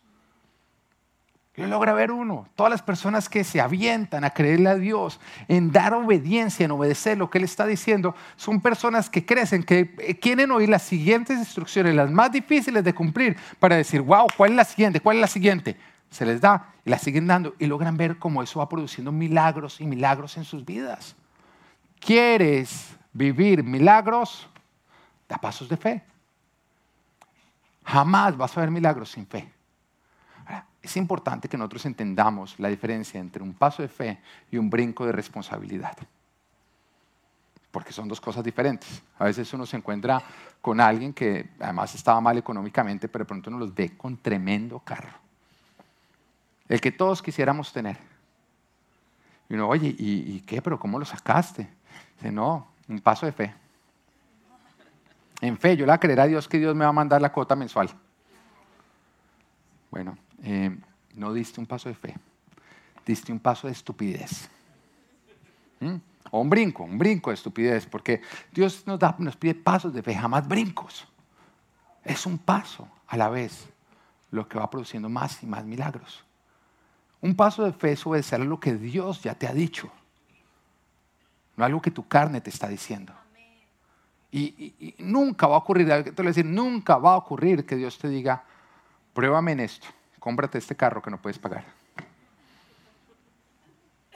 [1.55, 2.49] Yo logra ver uno.
[2.57, 7.19] Todas las personas que se avientan a creerle a Dios, en dar obediencia, en obedecer
[7.19, 11.39] lo que Él está diciendo, son personas que crecen, que eh, quieren oír las siguientes
[11.39, 15.01] instrucciones, las más difíciles de cumplir, para decir, wow, ¿cuál es la siguiente?
[15.01, 15.77] ¿Cuál es la siguiente?
[16.11, 19.79] Se les da y la siguen dando y logran ver cómo eso va produciendo milagros
[19.83, 21.17] y milagros en sus vidas.
[22.01, 24.49] ¿Quieres vivir milagros?
[25.29, 26.03] Da pasos de fe.
[27.85, 29.53] Jamás vas a ver milagros sin fe
[30.83, 34.19] es importante que nosotros entendamos la diferencia entre un paso de fe
[34.51, 35.97] y un brinco de responsabilidad.
[37.71, 39.03] Porque son dos cosas diferentes.
[39.19, 40.21] A veces uno se encuentra
[40.61, 44.81] con alguien que además estaba mal económicamente, pero de pronto uno los ve con tremendo
[44.81, 45.17] carro.
[46.69, 47.99] El que todos quisiéramos tener.
[49.49, 50.61] Y uno, oye, ¿y, qué?
[50.61, 51.69] ¿Pero cómo lo sacaste?
[52.17, 53.55] Dice, no, un paso de fe.
[55.41, 57.21] En fe, yo le voy a creer a Dios que Dios me va a mandar
[57.21, 57.91] la cuota mensual.
[59.91, 60.77] Bueno, eh,
[61.15, 62.15] no diste un paso de fe.
[63.05, 64.49] diste un paso de estupidez.
[65.81, 65.97] ¿Mm?
[66.31, 70.03] O un brinco, un brinco de estupidez, porque Dios nos, da, nos pide pasos de
[70.03, 71.07] fe, jamás brincos.
[72.05, 73.69] Es un paso a la vez
[74.31, 76.25] lo que va produciendo más y más milagros.
[77.21, 79.91] Un paso de fe es obedecer a lo que Dios ya te ha dicho,
[81.57, 83.13] no algo que tu carne te está diciendo.
[84.33, 88.43] Y, nunca va a ocurrir, te decir, nunca va a ocurrir que Dios te diga,
[89.13, 89.87] pruébame en esto,
[90.23, 91.65] cómprate este carro que no puedes pagar.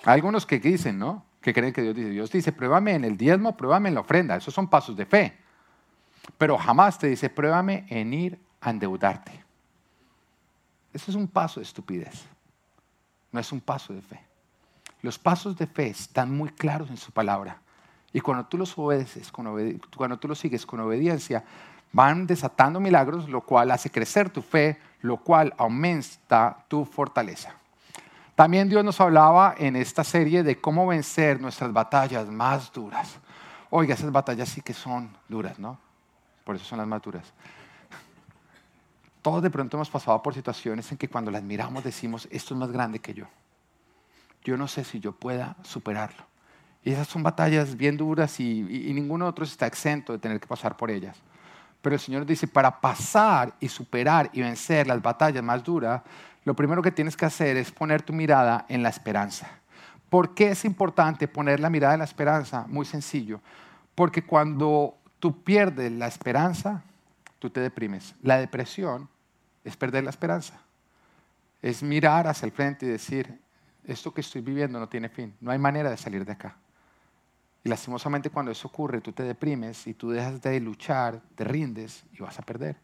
[0.05, 1.25] Hay algunos que dicen, ¿no?
[1.41, 4.37] Que creen que Dios dice, Dios dice, pruébame en el diezmo, pruébame en la ofrenda.
[4.37, 5.37] Esos son pasos de fe.
[6.39, 9.33] Pero jamás te dice, pruébame en ir a endeudarte.
[10.93, 12.25] Eso es un paso de estupidez.
[13.33, 14.21] No es un paso de fe.
[15.03, 17.61] Los pasos de fe están muy claros en su palabra.
[18.13, 21.45] Y cuando tú los obedeces, cuando tú los sigues con obediencia,
[21.97, 27.55] van desatando milagros, lo cual hace crecer tu fe, lo cual aumenta tu fortaleza.
[28.35, 33.17] También Dios nos hablaba en esta serie de cómo vencer nuestras batallas más duras.
[33.71, 35.79] Oiga, esas batallas sí que son duras, ¿no?
[36.45, 37.33] Por eso son las más duras.
[39.23, 42.61] Todos de pronto hemos pasado por situaciones en que cuando las miramos decimos, esto es
[42.61, 43.25] más grande que yo.
[44.45, 46.25] Yo no sé si yo pueda superarlo.
[46.85, 50.47] Y esas son batallas bien duras y, ninguno de otros está exento de tener que
[50.47, 51.17] pasar por ellas.
[51.87, 56.03] Pero el Señor dice, para pasar y superar y vencer las batallas más duras,
[56.43, 59.49] lo primero que tienes que hacer es poner tu mirada en la esperanza.
[60.11, 62.67] ¿Por qué es importante poner la mirada en la esperanza?
[62.67, 63.41] Muy sencillo.
[63.95, 66.83] Porque cuando tú pierdes la esperanza,
[67.39, 68.17] tú te deprimes.
[68.21, 69.09] La depresión
[69.63, 70.59] es perder la esperanza.
[71.63, 73.39] Es mirar hacia el frente y decir,
[73.85, 75.37] esto que estoy viviendo no tiene fin.
[75.41, 76.57] No hay manera de salir de acá.
[77.67, 82.05] Y lastimosamente cuando eso ocurre, tú te deprimes y tú dejas de luchar, te rindes
[82.13, 82.77] y vas a perder.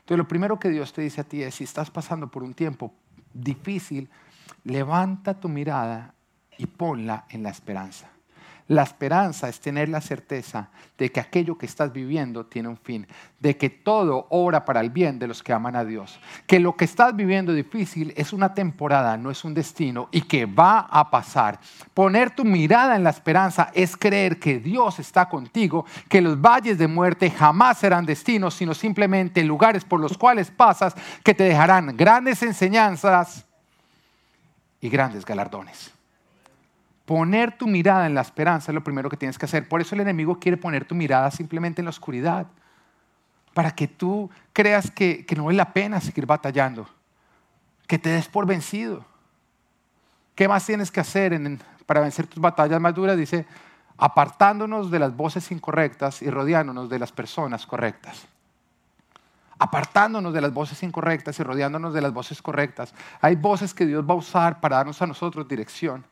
[0.00, 2.52] Entonces lo primero que Dios te dice a ti es, si estás pasando por un
[2.52, 2.92] tiempo
[3.32, 4.10] difícil,
[4.64, 6.14] levanta tu mirada
[6.56, 8.10] y ponla en la esperanza.
[8.68, 13.06] La esperanza es tener la certeza de que aquello que estás viviendo tiene un fin,
[13.40, 16.76] de que todo obra para el bien de los que aman a Dios, que lo
[16.76, 21.10] que estás viviendo difícil es una temporada, no es un destino y que va a
[21.10, 21.58] pasar.
[21.94, 26.76] Poner tu mirada en la esperanza es creer que Dios está contigo, que los valles
[26.76, 31.96] de muerte jamás serán destinos, sino simplemente lugares por los cuales pasas que te dejarán
[31.96, 33.46] grandes enseñanzas
[34.78, 35.97] y grandes galardones.
[37.08, 39.66] Poner tu mirada en la esperanza es lo primero que tienes que hacer.
[39.66, 42.48] Por eso el enemigo quiere poner tu mirada simplemente en la oscuridad,
[43.54, 46.86] para que tú creas que, no vale la pena seguir batallando,
[47.86, 49.06] que te des por vencido.
[50.34, 51.40] ¿Qué más tienes que hacer
[51.86, 53.16] para vencer tus batallas más duras?
[53.16, 53.46] Dice,
[53.96, 58.26] apartándonos de las voces incorrectas y rodeándonos de las personas correctas.
[59.58, 62.92] Apartándonos de las voces incorrectas y rodeándonos de las voces correctas.
[63.22, 66.04] Hay voces que Dios va a usar para darnos a nosotros dirección.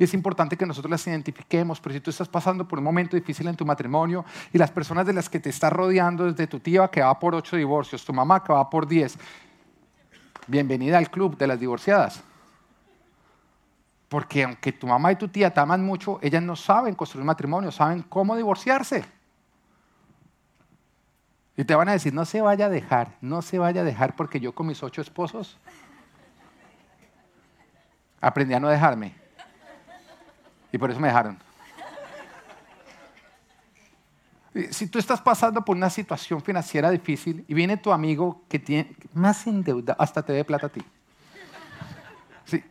[0.00, 3.16] Y es importante que nosotros las identifiquemos, pero si tú estás pasando por un momento
[3.16, 6.58] difícil en tu matrimonio y las personas de las que te estás rodeando, desde tu
[6.58, 9.18] tía que va por ocho divorcios, tu mamá que va por diez,
[10.46, 12.22] bienvenida al club de las divorciadas.
[14.08, 17.70] Porque aunque tu mamá y tu tía te aman mucho, ellas no saben construir matrimonio,
[17.70, 19.04] saben cómo divorciarse.
[21.58, 24.16] Y te van a decir, no se vaya a dejar, no se vaya a dejar
[24.16, 25.58] porque yo con mis ocho esposos
[28.18, 29.19] aprendí a no dejarme.
[30.72, 31.38] Y por eso me dejaron.
[34.70, 38.96] Si tú estás pasando por una situación financiera difícil y viene tu amigo que tiene
[39.14, 40.82] más endeudado, hasta te dé plata a ti.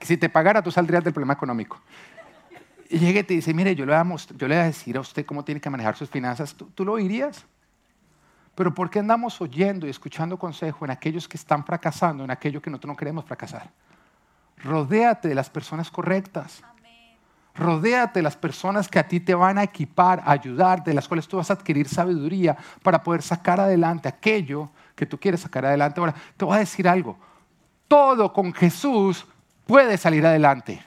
[0.01, 1.79] Si, te pagara, tú saldrías del problema económico.
[2.89, 5.61] Y llega y te dice, mire, yo le, voy a decir a usted cómo tiene
[5.61, 6.53] que manejar sus finanzas.
[6.53, 7.45] ¿Tú, ¿Tú lo oirías?
[8.55, 12.61] Pero ¿por qué andamos oyendo y escuchando consejo en aquellos que están fracasando, en aquellos
[12.61, 13.71] que nosotros no queremos fracasar?
[14.57, 16.61] Rodéate de las personas correctas.
[17.55, 21.27] Rodéate las personas que a ti te van a equipar, a ayudar, de las cuales
[21.27, 25.99] tú vas a adquirir sabiduría para poder sacar adelante aquello que tú quieres sacar adelante.
[25.99, 27.17] Ahora, te voy a decir algo.
[27.87, 29.25] Todo con Jesús
[29.65, 30.83] puede salir adelante.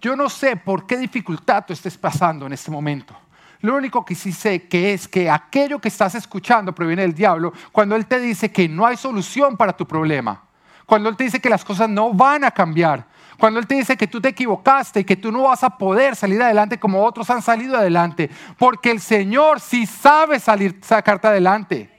[0.00, 3.14] Yo no sé por qué dificultad tú estés pasando en este momento.
[3.60, 7.52] Lo único que sí sé que es que aquello que estás escuchando proviene del diablo
[7.72, 10.42] cuando Él te dice que no hay solución para tu problema.
[10.84, 13.06] Cuando Él te dice que las cosas no van a cambiar.
[13.38, 16.16] Cuando Él te dice que tú te equivocaste y que tú no vas a poder
[16.16, 21.90] salir adelante como otros han salido adelante, porque el Señor sí sabe salir, sacarte adelante.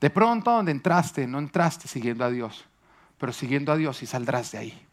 [0.00, 2.64] De pronto donde entraste, no entraste siguiendo a Dios,
[3.18, 4.86] pero siguiendo a Dios y saldrás de ahí.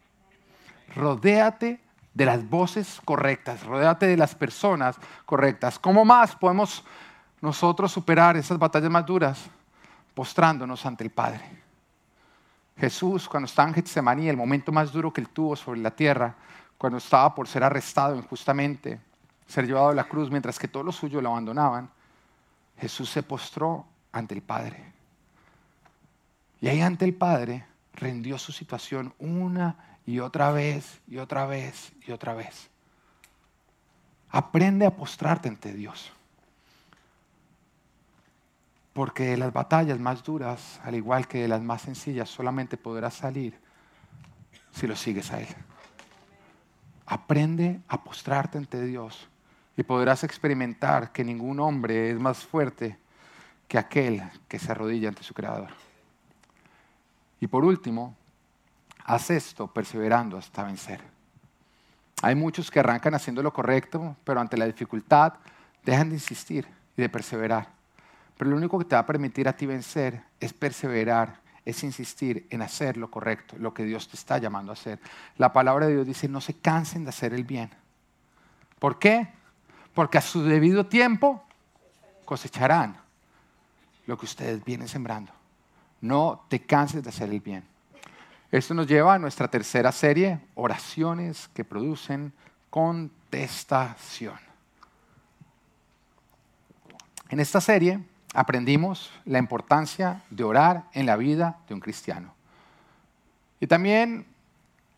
[0.94, 1.80] Rodéate
[2.12, 5.78] de las voces correctas, rodéate de las personas correctas.
[5.78, 6.84] ¿Cómo más podemos
[7.40, 9.44] nosotros superar esas batallas más duras?
[10.14, 11.65] Postrándonos ante el Padre
[12.78, 16.34] Jesús, cuando estaba en Getsemaní, el momento más duro que él tuvo sobre la tierra,
[16.76, 19.00] cuando estaba por ser arrestado injustamente,
[19.46, 21.88] ser llevado a la cruz, mientras que todos los suyos lo abandonaban,
[22.78, 24.92] Jesús se postró ante el Padre.
[26.60, 31.92] Y ahí ante el Padre rendió su situación una y otra vez y otra vez
[32.06, 32.68] y otra vez.
[34.30, 36.12] Aprende a postrarte ante Dios.
[38.96, 43.60] Porque las batallas más duras, al igual que las más sencillas, solamente podrás salir
[44.72, 45.54] si lo sigues a Él.
[47.04, 49.28] Aprende a postrarte ante Dios
[49.76, 52.96] y podrás experimentar que ningún hombre es más fuerte
[53.68, 55.68] que aquel que se arrodilla ante su Creador.
[57.38, 58.16] Y por último,
[59.04, 61.02] haz esto perseverando hasta vencer.
[62.22, 65.34] Hay muchos que arrancan haciendo lo correcto, pero ante la dificultad
[65.84, 67.75] dejan de insistir y de perseverar.
[68.36, 72.46] Pero lo único que te va a permitir a ti vencer es perseverar, es insistir
[72.50, 75.00] en hacer lo correcto, lo que Dios te está llamando a hacer.
[75.36, 77.70] La palabra de Dios dice, no se cansen de hacer el bien.
[78.78, 79.28] ¿Por qué?
[79.94, 81.42] Porque a su debido tiempo
[82.24, 82.98] cosecharán
[84.06, 85.32] lo que ustedes vienen sembrando.
[86.02, 87.64] No te canses de hacer el bien.
[88.52, 92.32] Esto nos lleva a nuestra tercera serie, oraciones que producen
[92.70, 94.38] contestación.
[97.28, 98.00] En esta serie
[98.36, 102.34] aprendimos la importancia de orar en la vida de un cristiano.
[103.60, 104.26] Y también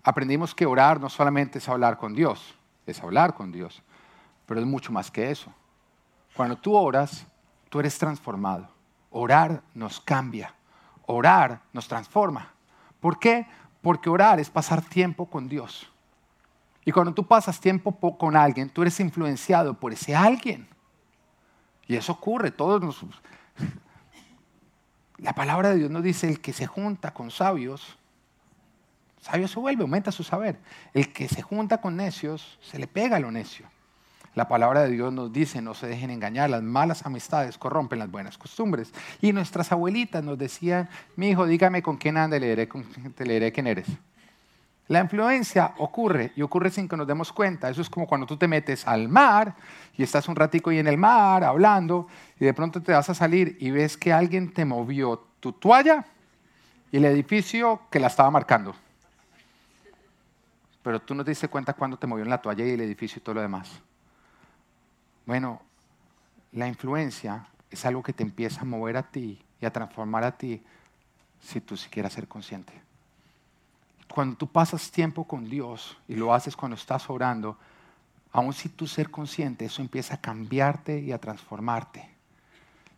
[0.03, 3.81] aprendimos que orar no solamente es hablar con Dios, es hablar con Dios,
[4.45, 5.53] pero es mucho más que eso.
[6.35, 7.25] Cuando tú oras,
[7.69, 8.69] tú eres transformado.
[9.11, 10.53] Orar nos cambia.
[11.07, 12.53] Orar nos transforma.
[12.99, 13.47] ¿Por qué?
[13.81, 15.89] Porque orar es pasar tiempo con Dios.
[16.85, 20.69] Y cuando tú pasas tiempo con alguien, tú eres influenciado por ese alguien.
[21.89, 23.05] Y eso ocurre, todos nos...
[25.17, 27.99] La palabra de Dios nos dice, el que se junta con sabios,
[29.21, 30.61] sabio se vuelve, aumenta su saber.
[30.95, 33.67] El que se junta con necios, se le pega a lo necio.
[34.37, 38.11] La palabra de Dios nos dice, no se dejen engañar, las malas amistades corrompen las
[38.11, 38.93] buenas costumbres.
[39.21, 42.69] Y nuestras abuelitas nos decían, mi hijo, dígame con quién anda, le
[43.17, 43.89] te leeré quién eres.
[44.89, 47.69] La influencia ocurre y ocurre sin que nos demos cuenta.
[47.69, 49.55] Eso es como cuando tú te metes al mar
[49.97, 52.07] y estás un ratico ahí en el mar hablando
[52.41, 56.07] y de pronto te vas a salir y ves que alguien te movió tu toalla
[56.91, 58.75] y el edificio que la estaba marcando.
[60.83, 63.23] Pero tú no te diste cuenta cuando te movió la toalla y el edificio y
[63.23, 63.69] todo lo demás.
[65.27, 65.61] Bueno,
[66.53, 70.33] la influencia es algo que te empieza a mover a ti y a transformar a
[70.33, 70.63] ti
[71.41, 72.88] si tú siquiera ser consciente.
[74.13, 77.57] Cuando tú pasas tiempo con Dios y lo haces cuando estás orando,
[78.33, 82.09] aun si tú ser consciente, eso empieza a cambiarte y a transformarte.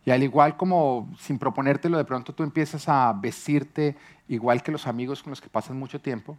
[0.05, 3.95] Y al igual como sin proponértelo, de pronto tú empiezas a vestirte
[4.27, 6.37] igual que los amigos con los que pasas mucho tiempo,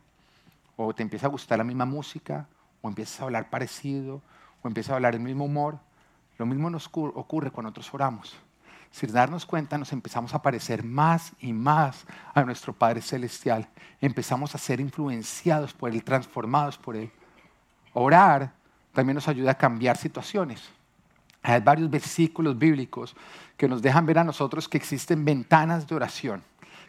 [0.76, 2.46] o te empieza a gustar la misma música,
[2.80, 4.20] o empiezas a hablar parecido,
[4.62, 5.78] o empieza a hablar el mismo humor.
[6.38, 8.36] Lo mismo nos ocurre cuando nosotros oramos.
[8.92, 13.66] Sin darnos cuenta, nos empezamos a parecer más y más a nuestro Padre Celestial.
[14.00, 17.10] Empezamos a ser influenciados por Él, transformados por Él.
[17.94, 18.52] Orar
[18.92, 20.62] también nos ayuda a cambiar situaciones.
[21.42, 23.16] Hay varios versículos bíblicos
[23.56, 26.42] que nos dejan ver a nosotros que existen ventanas de oración.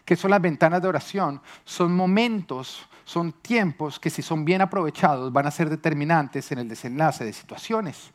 [0.03, 1.41] ¿Qué son las ventanas de oración?
[1.63, 6.67] Son momentos, son tiempos que si son bien aprovechados van a ser determinantes en el
[6.67, 8.11] desenlace de situaciones.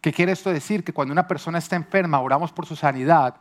[0.00, 0.84] ¿Qué quiere esto decir?
[0.84, 3.36] Que cuando una persona está enferma, oramos por su sanidad,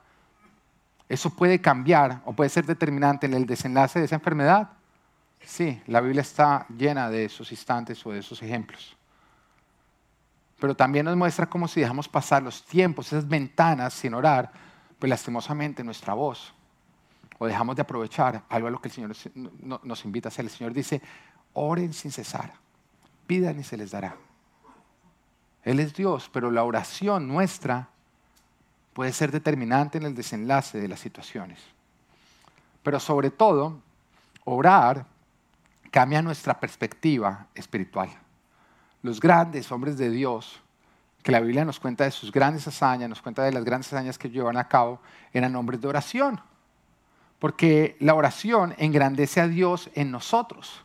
[1.10, 4.70] eso puede cambiar o puede ser determinante en el desenlace de esa enfermedad.
[5.42, 8.96] Sí, la Biblia está llena de esos instantes o de esos ejemplos.
[10.60, 14.52] Pero también nos muestra cómo si dejamos pasar los tiempos, esas ventanas sin orar,
[14.98, 16.54] pues lastimosamente nuestra voz
[17.38, 19.16] o dejamos de aprovechar algo a lo que el Señor
[19.84, 20.46] nos invita a hacer.
[20.46, 21.02] El Señor dice,
[21.54, 22.54] oren sin cesar,
[23.28, 24.16] pidan y se les dará.
[25.68, 27.90] Él es Dios, pero la oración nuestra
[28.94, 31.60] puede ser determinante en el desenlace de las situaciones.
[32.84, 33.78] Pero sobre todo,
[34.46, 35.06] orar
[35.92, 38.10] cambia nuestra perspectiva espiritual.
[39.04, 40.62] Los grandes hombres de Dios,
[41.22, 44.18] que la Biblia nos cuenta de sus grandes hazañas, nos cuenta de las grandes hazañas
[44.18, 45.02] que llevan a cabo,
[45.34, 46.42] eran hombres de oración
[47.40, 50.82] porque la oración engrandece a Dios en nosotros.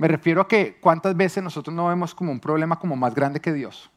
[0.00, 3.38] Me refiero a que cuántas veces nosotros no vemos como un problema como más grande
[3.38, 3.90] que Dios.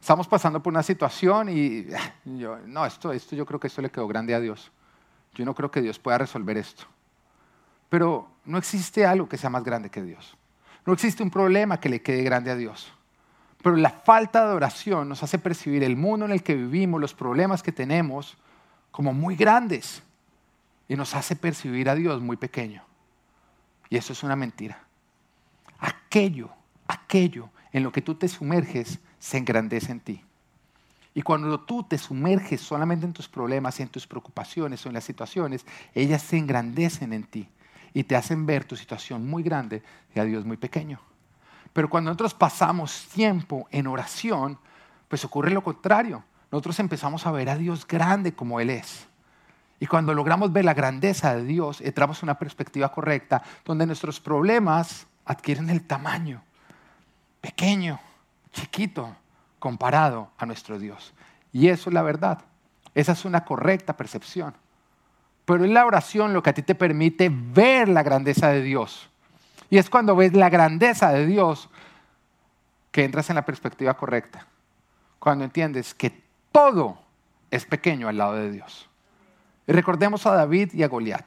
[0.00, 1.86] Estamos pasando por una situación y
[2.24, 4.72] yo, no, esto, esto yo creo que esto le quedó grande a Dios.
[5.34, 6.84] Yo no creo que Dios pueda resolver esto.
[7.90, 10.34] Pero no existe algo que sea más grande que Dios.
[10.86, 12.90] No existe un problema que le quede grande a Dios.
[13.62, 17.12] Pero la falta de oración nos hace percibir el mundo en el que vivimos, los
[17.12, 18.38] problemas que tenemos,
[18.92, 20.02] como muy grandes.
[20.88, 22.82] y nos hace percibir a Dios muy pequeño.
[23.90, 24.82] Y eso es una mentira.
[25.78, 26.50] Aquello,
[26.86, 30.24] aquello en lo que tú te sumerges se engrandece en ti.
[31.14, 35.04] Y cuando tú te sumerges solamente en tus problemas, en tus preocupaciones o en las
[35.04, 35.64] situaciones,
[35.94, 37.48] ellas se engrandecen en ti
[37.94, 39.82] y te hacen ver tu situación muy grande
[40.14, 41.00] y a Dios muy pequeño.
[41.72, 44.58] Pero cuando nosotros pasamos tiempo en oración,
[45.08, 46.22] pues ocurre lo contrario.
[46.50, 49.08] Nosotros empezamos a ver a Dios grande como Él es.
[49.78, 54.20] Y cuando logramos ver la grandeza de Dios, entramos en una perspectiva correcta, donde nuestros
[54.20, 56.42] problemas adquieren el tamaño
[57.46, 58.00] pequeño,
[58.52, 59.14] chiquito,
[59.60, 61.14] comparado a nuestro Dios.
[61.52, 62.40] Y eso es la verdad.
[62.94, 64.54] Esa es una correcta percepción.
[65.44, 69.08] Pero es la oración lo que a ti te permite ver la grandeza de Dios.
[69.70, 71.68] Y es cuando ves la grandeza de Dios
[72.90, 74.46] que entras en la perspectiva correcta.
[75.20, 76.98] Cuando entiendes que todo
[77.50, 78.88] es pequeño al lado de Dios.
[79.66, 81.26] Recordemos a David y a Goliat.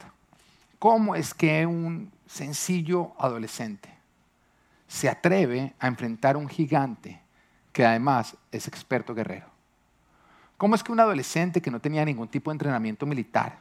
[0.78, 3.90] ¿Cómo es que un sencillo adolescente
[4.88, 7.20] se atreve a enfrentar a un gigante
[7.70, 9.46] que además es experto guerrero?
[10.56, 13.58] ¿Cómo es que un adolescente que no tenía ningún tipo de entrenamiento militar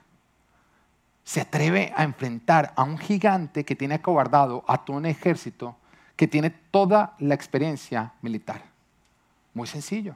[1.25, 5.75] se atreve a enfrentar a un gigante que tiene acobardado a todo un ejército
[6.15, 8.63] que tiene toda la experiencia militar?
[9.53, 10.15] Muy sencillo.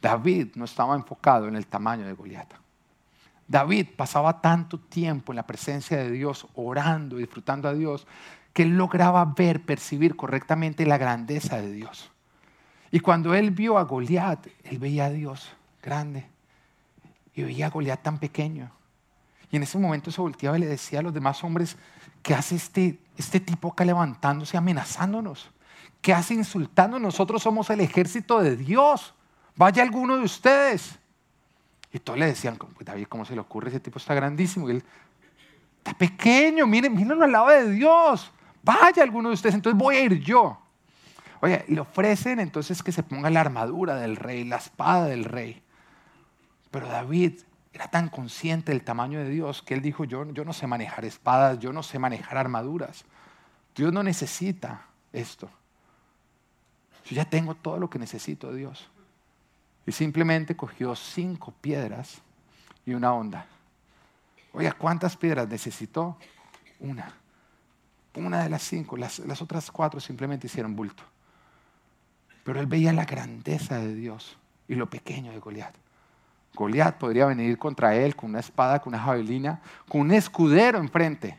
[0.00, 2.69] David no estaba enfocado en el tamaño de Goliat.
[3.50, 8.06] David pasaba tanto tiempo en la presencia de Dios, orando y disfrutando a Dios,
[8.52, 12.12] que él lograba ver, percibir correctamente la grandeza de Dios.
[12.92, 15.50] Y cuando él vio a Goliat, él veía a Dios
[15.82, 16.28] grande
[17.34, 18.70] y veía a Goliat tan pequeño.
[19.50, 21.76] Y en ese momento se volteaba y le decía a los demás hombres,
[22.22, 25.50] ¿qué hace este, este tipo acá levantándose, amenazándonos?
[26.00, 27.00] ¿Qué hace insultando?
[27.00, 29.12] Nosotros somos el ejército de Dios.
[29.56, 30.99] Vaya alguno de ustedes.
[31.92, 33.68] Y todos le decían, David, ¿cómo se le ocurre?
[33.68, 34.68] Ese tipo está grandísimo.
[34.68, 34.84] Y él,
[35.78, 38.30] está pequeño, miren, miren al lado de Dios.
[38.62, 40.58] Vaya alguno de ustedes, entonces voy a ir yo.
[41.40, 45.62] Oye, le ofrecen entonces que se ponga la armadura del rey, la espada del rey.
[46.70, 47.40] Pero David
[47.72, 51.04] era tan consciente del tamaño de Dios que él dijo, yo, yo no sé manejar
[51.04, 53.04] espadas, yo no sé manejar armaduras.
[53.74, 55.48] Dios no necesita esto.
[57.06, 58.90] Yo ya tengo todo lo que necesito, Dios.
[59.92, 62.20] Simplemente cogió cinco piedras
[62.84, 63.46] y una onda.
[64.52, 66.16] Oiga, ¿cuántas piedras necesitó?
[66.80, 67.12] Una.
[68.14, 68.96] Una de las cinco.
[68.96, 71.02] Las, las otras cuatro simplemente hicieron bulto.
[72.44, 74.36] Pero él veía la grandeza de Dios
[74.68, 75.74] y lo pequeño de Goliat.
[76.54, 81.38] Goliat podría venir contra él con una espada, con una javelina, con un escudero enfrente.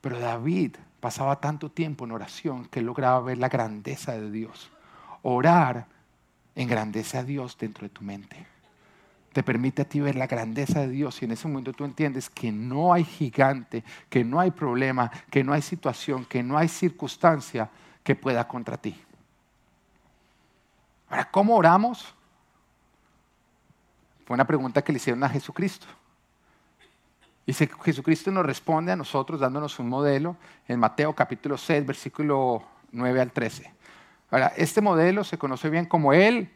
[0.00, 4.70] Pero David pasaba tanto tiempo en oración que lograba ver la grandeza de Dios.
[5.22, 5.86] Orar
[6.54, 8.46] engrandece a Dios dentro de tu mente.
[9.32, 12.28] Te permite a ti ver la grandeza de Dios y en ese momento tú entiendes
[12.28, 16.68] que no hay gigante, que no hay problema, que no hay situación, que no hay
[16.68, 17.70] circunstancia
[18.02, 18.94] que pueda contra ti.
[21.08, 22.14] Ahora, ¿cómo oramos?
[24.26, 25.86] Fue una pregunta que le hicieron a Jesucristo.
[27.44, 30.36] Y Jesucristo nos responde a nosotros dándonos un modelo
[30.68, 33.72] en Mateo capítulo 6, versículo 9 al 13.
[34.32, 36.50] Ahora, este modelo se conoce bien como el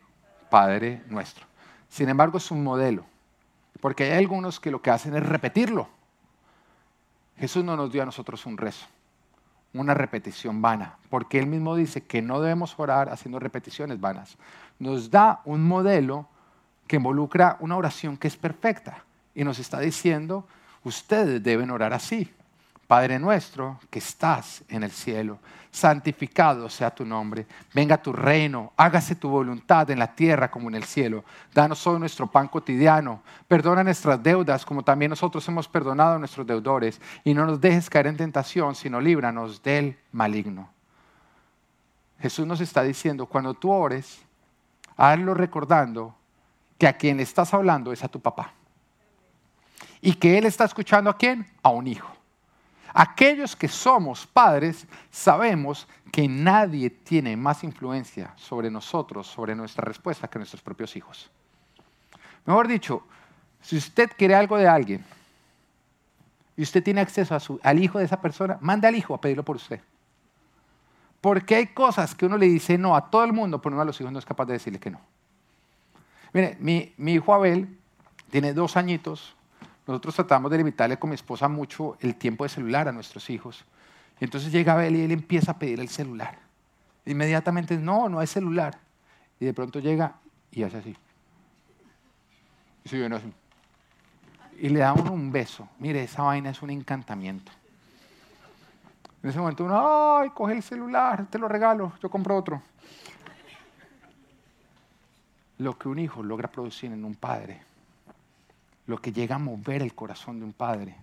[0.48, 1.44] Padre Nuestro.
[1.90, 3.04] Sin embargo, es un modelo,
[3.80, 5.86] porque hay algunos que lo que hacen es repetirlo.
[7.36, 8.86] Jesús no nos dio a nosotros un rezo,
[9.74, 14.38] una repetición vana, porque Él mismo dice que no debemos orar haciendo repeticiones vanas.
[14.78, 16.26] Nos da un modelo
[16.86, 19.04] que involucra una oración que es perfecta
[19.34, 20.48] y nos está diciendo,
[20.82, 22.32] ustedes deben orar así.
[22.86, 25.38] Padre nuestro que estás en el cielo,
[25.70, 30.76] santificado sea tu nombre, venga tu reino, hágase tu voluntad en la tierra como en
[30.76, 31.24] el cielo.
[31.52, 36.46] Danos hoy nuestro pan cotidiano, perdona nuestras deudas como también nosotros hemos perdonado a nuestros
[36.46, 40.70] deudores y no nos dejes caer en tentación, sino líbranos del maligno.
[42.20, 44.22] Jesús nos está diciendo, cuando tú ores,
[44.96, 46.14] hazlo recordando
[46.78, 48.52] que a quien estás hablando es a tu papá.
[50.00, 51.46] Y que Él está escuchando a quién?
[51.62, 52.15] A un hijo.
[52.98, 60.28] Aquellos que somos padres sabemos que nadie tiene más influencia sobre nosotros, sobre nuestra respuesta,
[60.28, 61.30] que nuestros propios hijos.
[62.46, 63.02] Mejor dicho,
[63.60, 65.04] si usted quiere algo de alguien
[66.56, 69.56] y usted tiene acceso al hijo de esa persona, mande al hijo a pedirlo por
[69.56, 69.82] usted.
[71.20, 73.84] Porque hay cosas que uno le dice no a todo el mundo, pero uno a
[73.84, 75.02] los hijos no es capaz de decirle que no.
[76.32, 77.78] Mire, mi, mi hijo Abel
[78.30, 79.35] tiene dos añitos,
[79.86, 83.64] nosotros tratamos de limitarle con mi esposa mucho el tiempo de celular a nuestros hijos.
[84.20, 86.38] Y entonces llega Abel y él empieza a pedir el celular.
[87.04, 88.78] Inmediatamente, no, no hay celular.
[89.38, 90.14] Y de pronto llega
[90.50, 90.96] y hace así.
[92.84, 93.32] Y se viene así.
[94.58, 95.68] y le da uno un beso.
[95.78, 97.52] Mire, esa vaina es un encantamiento.
[99.22, 102.62] En ese momento uno, ay, coge el celular, te lo regalo, yo compro otro.
[105.58, 107.60] Lo que un hijo logra producir en un padre,
[108.86, 110.96] lo que llega a mover el corazón de un padre,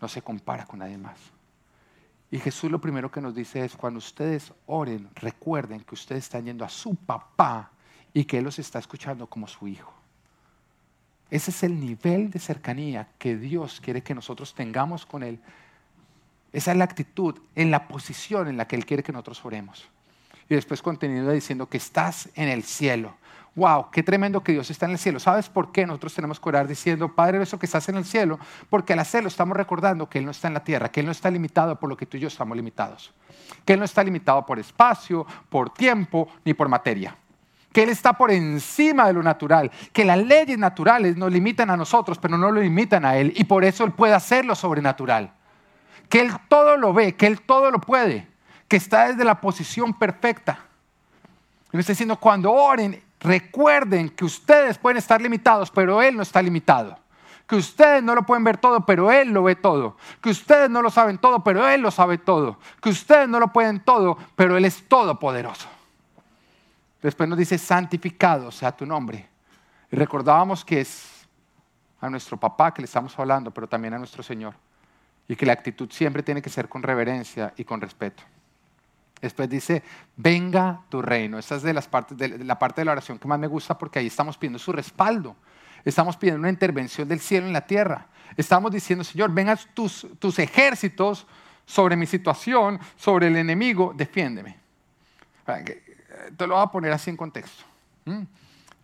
[0.00, 1.18] no se compara con nadie más.
[2.30, 6.44] Y Jesús lo primero que nos dice es, cuando ustedes oren, recuerden que ustedes están
[6.44, 7.70] yendo a su papá
[8.12, 9.92] y que Él los está escuchando como su hijo.
[11.30, 15.40] Ese es el nivel de cercanía que Dios quiere que nosotros tengamos con Él.
[16.52, 19.88] Esa es la actitud, en la posición en la que Él quiere que nosotros oremos.
[20.48, 23.16] Y después continúa diciendo que estás en el cielo.
[23.56, 25.18] Wow, qué tremendo que Dios está en el cielo.
[25.18, 28.38] ¿Sabes por qué nosotros tenemos que orar diciendo, Padre eso que estás en el cielo?
[28.68, 31.12] Porque al hacerlo estamos recordando que Él no está en la tierra, que Él no
[31.12, 33.14] está limitado por lo que tú y yo estamos limitados.
[33.64, 37.16] Que Él no está limitado por espacio, por tiempo, ni por materia.
[37.72, 39.70] Que Él está por encima de lo natural.
[39.90, 43.32] Que las leyes naturales nos limitan a nosotros, pero no lo limitan a Él.
[43.36, 45.32] Y por eso Él puede hacer lo sobrenatural.
[46.10, 48.28] Que Él todo lo ve, que Él todo lo puede.
[48.68, 50.58] Que está desde la posición perfecta.
[51.72, 56.22] Y me está diciendo, cuando oren, Recuerden que ustedes pueden estar limitados, pero Él no
[56.22, 56.96] está limitado.
[57.44, 59.96] Que ustedes no lo pueden ver todo, pero Él lo ve todo.
[60.22, 62.60] Que ustedes no lo saben todo, pero Él lo sabe todo.
[62.80, 65.68] Que ustedes no lo pueden todo, pero Él es todopoderoso.
[67.02, 69.28] Después nos dice, santificado sea tu nombre.
[69.90, 71.26] Y recordábamos que es
[72.00, 74.54] a nuestro papá que le estamos hablando, pero también a nuestro Señor.
[75.26, 78.22] Y que la actitud siempre tiene que ser con reverencia y con respeto.
[79.20, 79.82] Después dice,
[80.16, 81.38] venga tu reino.
[81.38, 83.76] Esta es de, las partes, de la parte de la oración que más me gusta
[83.78, 85.36] porque ahí estamos pidiendo su respaldo.
[85.84, 88.06] Estamos pidiendo una intervención del cielo en la tierra.
[88.36, 91.26] Estamos diciendo, Señor, vengan tus, tus ejércitos
[91.64, 94.58] sobre mi situación, sobre el enemigo, defiéndeme.
[96.36, 97.64] Te lo voy a poner así en contexto.
[98.04, 98.22] ¿Mm?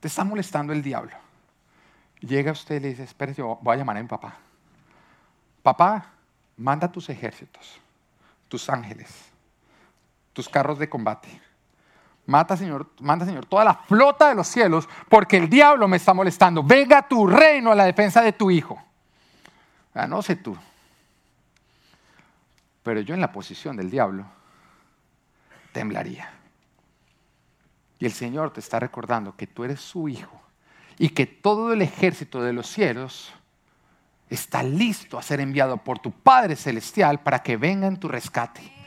[0.00, 1.12] Te está molestando el diablo.
[2.20, 4.36] Llega usted y le dice, espere, yo voy a llamar a mi papá.
[5.62, 6.06] Papá,
[6.56, 7.80] manda tus ejércitos,
[8.48, 9.31] tus ángeles
[10.32, 11.40] tus carros de combate.
[12.26, 16.14] Mata, Señor, manda, Señor, toda la flota de los cielos, porque el diablo me está
[16.14, 16.62] molestando.
[16.62, 18.80] Venga tu reino a la defensa de tu hijo.
[19.94, 20.56] Ah, no sé tú,
[22.82, 24.24] pero yo en la posición del diablo
[25.72, 26.30] temblaría.
[27.98, 30.40] Y el Señor te está recordando que tú eres su hijo
[30.98, 33.32] y que todo el ejército de los cielos
[34.28, 38.81] está listo a ser enviado por tu Padre Celestial para que venga en tu rescate.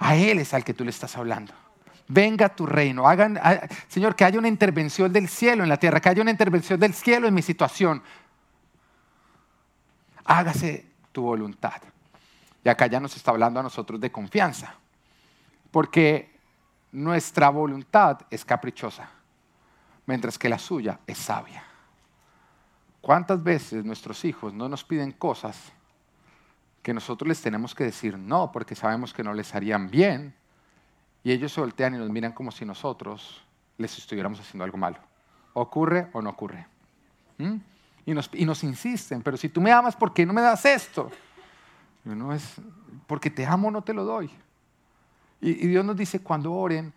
[0.00, 1.52] A Él es al que tú le estás hablando.
[2.08, 3.06] Venga tu reino.
[3.06, 3.38] Hagan,
[3.86, 6.94] Señor, que haya una intervención del cielo en la tierra, que haya una intervención del
[6.94, 8.02] cielo en mi situación.
[10.24, 11.82] Hágase tu voluntad.
[12.64, 14.74] Y acá ya nos está hablando a nosotros de confianza.
[15.70, 16.34] Porque
[16.92, 19.08] nuestra voluntad es caprichosa,
[20.06, 21.62] mientras que la suya es sabia.
[23.00, 25.72] ¿Cuántas veces nuestros hijos no nos piden cosas
[26.82, 30.34] que nosotros les tenemos que decir no porque sabemos que no les harían bien
[31.22, 33.42] y ellos se voltean y nos miran como si nosotros
[33.76, 34.98] les estuviéramos haciendo algo malo.
[35.52, 36.66] ¿Ocurre o no ocurre?
[37.38, 37.56] ¿Mm?
[38.06, 41.10] Y, nos, insisten, pero si tú me amas, ¿por qué no me das esto?
[42.04, 42.56] no es,
[43.06, 44.30] porque te amo, no te lo doy.
[45.40, 46.92] Y, y Dios nos dice, cuando oren,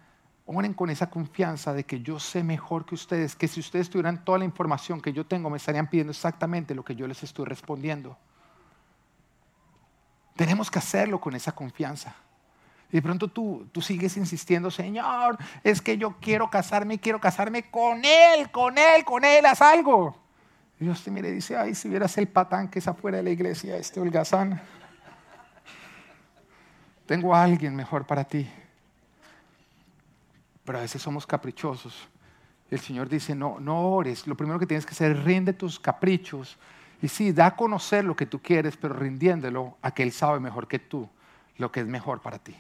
[0.46, 4.24] oren con esa confianza de que yo sé mejor que ustedes, que si ustedes tuvieran
[4.24, 7.46] toda la información que yo tengo, me estarían pidiendo exactamente lo que yo les estoy
[7.46, 8.18] respondiendo.
[10.36, 12.16] Tenemos que hacerlo con esa confianza.
[12.92, 17.70] Y de pronto tú, tú sigues insistiendo, Señor, es que yo quiero casarme, quiero casarme
[17.70, 20.16] con Él, con Él, con Él, haz algo.
[20.80, 23.24] Y Dios te mira y dice, ay, si vieras el patán que es afuera de
[23.24, 24.62] la iglesia, este holgazán.
[27.06, 28.50] Tengo a alguien mejor para ti.
[30.64, 32.08] Pero a veces somos caprichosos.
[32.70, 34.26] El Señor dice, no, no ores.
[34.26, 36.58] Lo primero que tienes que hacer es rinde tus caprichos
[37.04, 40.40] y sí, da a conocer lo que tú quieres, pero rindiéndolo a que Él sabe
[40.40, 41.10] mejor que tú
[41.58, 42.56] lo que es mejor para ti.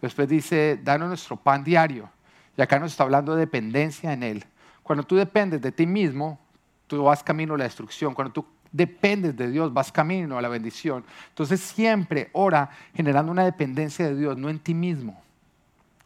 [0.00, 2.08] Después dice, danos nuestro pan diario.
[2.56, 4.44] Y acá nos está hablando de dependencia en Él.
[4.84, 6.38] Cuando tú dependes de ti mismo,
[6.86, 8.14] tú vas camino a la destrucción.
[8.14, 11.04] Cuando tú dependes de Dios, vas camino a la bendición.
[11.30, 15.20] Entonces siempre ora generando una dependencia de Dios, no en ti mismo.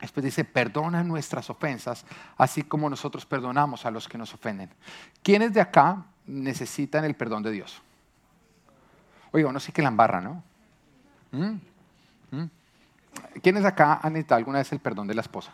[0.00, 2.06] Después dice, perdona nuestras ofensas,
[2.38, 4.70] así como nosotros perdonamos a los que nos ofenden.
[5.22, 7.82] ¿Quiénes de acá necesitan el perdón de Dios.
[9.32, 10.42] Oiga, uno sí que la embarra, ¿no?
[11.32, 11.56] ¿Mm?
[12.30, 12.50] ¿Mm?
[13.42, 15.52] ¿Quiénes acá han necesitado alguna vez el perdón de la esposa?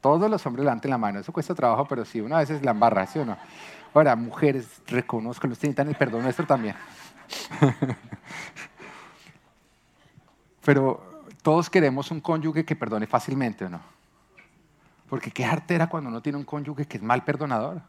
[0.00, 2.70] Todos los hombres levanten la mano, eso cuesta trabajo, pero sí, una vez es la
[2.72, 3.36] embarra, ¿sí o no?
[3.94, 6.76] Ahora, mujeres, reconozcan, ustedes necesitan el perdón nuestro también.
[10.64, 13.80] pero todos queremos un cónyuge que perdone fácilmente, ¿o no?
[15.08, 17.82] Porque qué artera cuando uno tiene un cónyuge que es mal perdonador.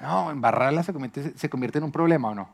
[0.00, 2.48] No, embarrarla se convierte, en un problema o no.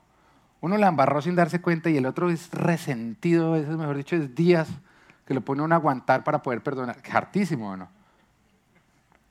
[0.60, 4.34] Uno la embarró sin darse cuenta y el otro es resentido, es mejor dicho, es
[4.34, 4.68] días
[5.24, 6.98] que lo pone uno a aguantar para poder perdonar.
[7.10, 7.88] Hartísimo o no.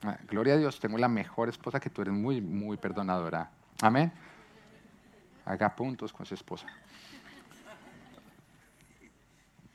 [0.02, 3.50] Ah, gloria a Dios, tengo la mejor esposa que tú eres muy, muy perdonadora.
[3.80, 4.10] Amén.
[5.44, 6.66] Haga puntos con su esposa.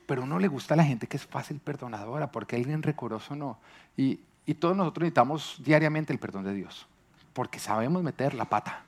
[0.05, 3.35] Pero a uno le gusta a la gente que es fácil perdonadora, porque alguien recoroso
[3.35, 3.59] no.
[3.95, 6.87] Y, y todos nosotros necesitamos diariamente el perdón de Dios,
[7.35, 8.85] porque sabemos meter la pata.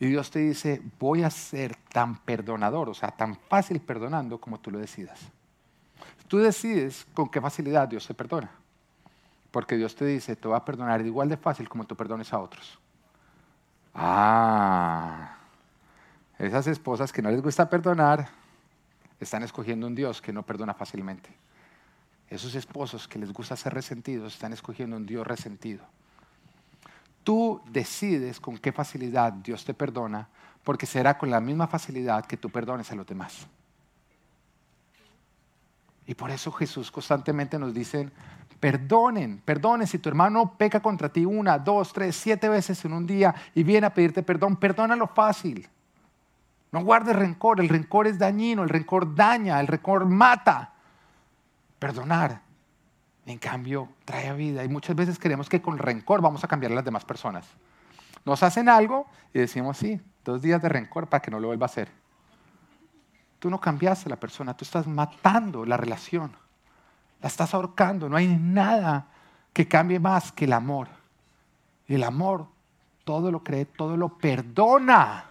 [0.00, 4.58] Y Dios te dice, voy a ser tan perdonador, o sea, tan fácil perdonando como
[4.58, 5.20] tú lo decidas.
[6.28, 8.50] Tú decides con qué facilidad Dios te perdona.
[9.50, 12.38] Porque Dios te dice, te va a perdonar igual de fácil como tú perdones a
[12.38, 12.78] otros.
[13.94, 15.36] Ah,
[16.38, 18.28] esas esposas que no les gusta perdonar,
[19.20, 21.30] están escogiendo un Dios que no perdona fácilmente.
[22.28, 25.84] Esos esposos que les gusta ser resentidos, están escogiendo un Dios resentido.
[27.26, 30.28] Tú decides con qué facilidad Dios te perdona,
[30.62, 33.48] porque será con la misma facilidad que tú perdones a los demás.
[36.06, 38.08] Y por eso Jesús constantemente nos dice,
[38.60, 39.88] perdonen, perdonen.
[39.88, 43.64] Si tu hermano peca contra ti una, dos, tres, siete veces en un día y
[43.64, 45.68] viene a pedirte perdón, perdónalo fácil.
[46.70, 50.74] No guardes rencor, el rencor es dañino, el rencor daña, el rencor mata.
[51.80, 52.42] Perdonar,
[53.26, 54.64] en cambio, trae vida.
[54.64, 57.46] Y muchas veces creemos que con rencor vamos a cambiar a las demás personas.
[58.24, 61.64] Nos hacen algo y decimos, sí, dos días de rencor para que no lo vuelva
[61.64, 61.90] a hacer.
[63.38, 66.32] Tú no cambiaste a la persona, tú estás matando la relación.
[67.20, 68.08] La estás ahorcando.
[68.08, 69.08] No hay nada
[69.52, 70.88] que cambie más que el amor.
[71.88, 72.46] Y el amor
[73.04, 75.26] todo lo cree, todo lo perdona.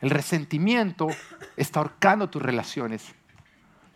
[0.00, 1.08] El resentimiento
[1.56, 3.14] está ahorcando tus relaciones.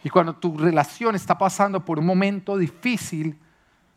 [0.05, 3.39] Y cuando tu relación está pasando por un momento difícil,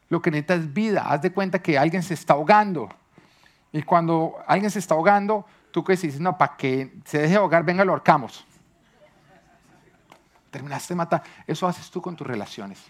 [0.08, 1.04] lo que necesitas es vida.
[1.06, 2.90] Haz de cuenta que alguien se está ahogando.
[3.74, 7.66] Y cuando alguien se está ahogando, tú que dices, no, para que se deje ahogar,
[7.66, 8.46] venga, lo ahorcamos.
[10.50, 11.24] Terminaste de matar.
[11.46, 12.82] Eso haces tú con tus relaciones.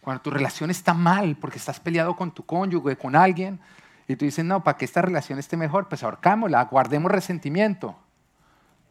[0.00, 3.60] Cuando tu relación está mal porque estás peleado con tu cónyuge, con alguien,
[4.08, 7.94] y tú dices, no, para que esta relación esté mejor, pues ahorcámosla, guardemos resentimiento.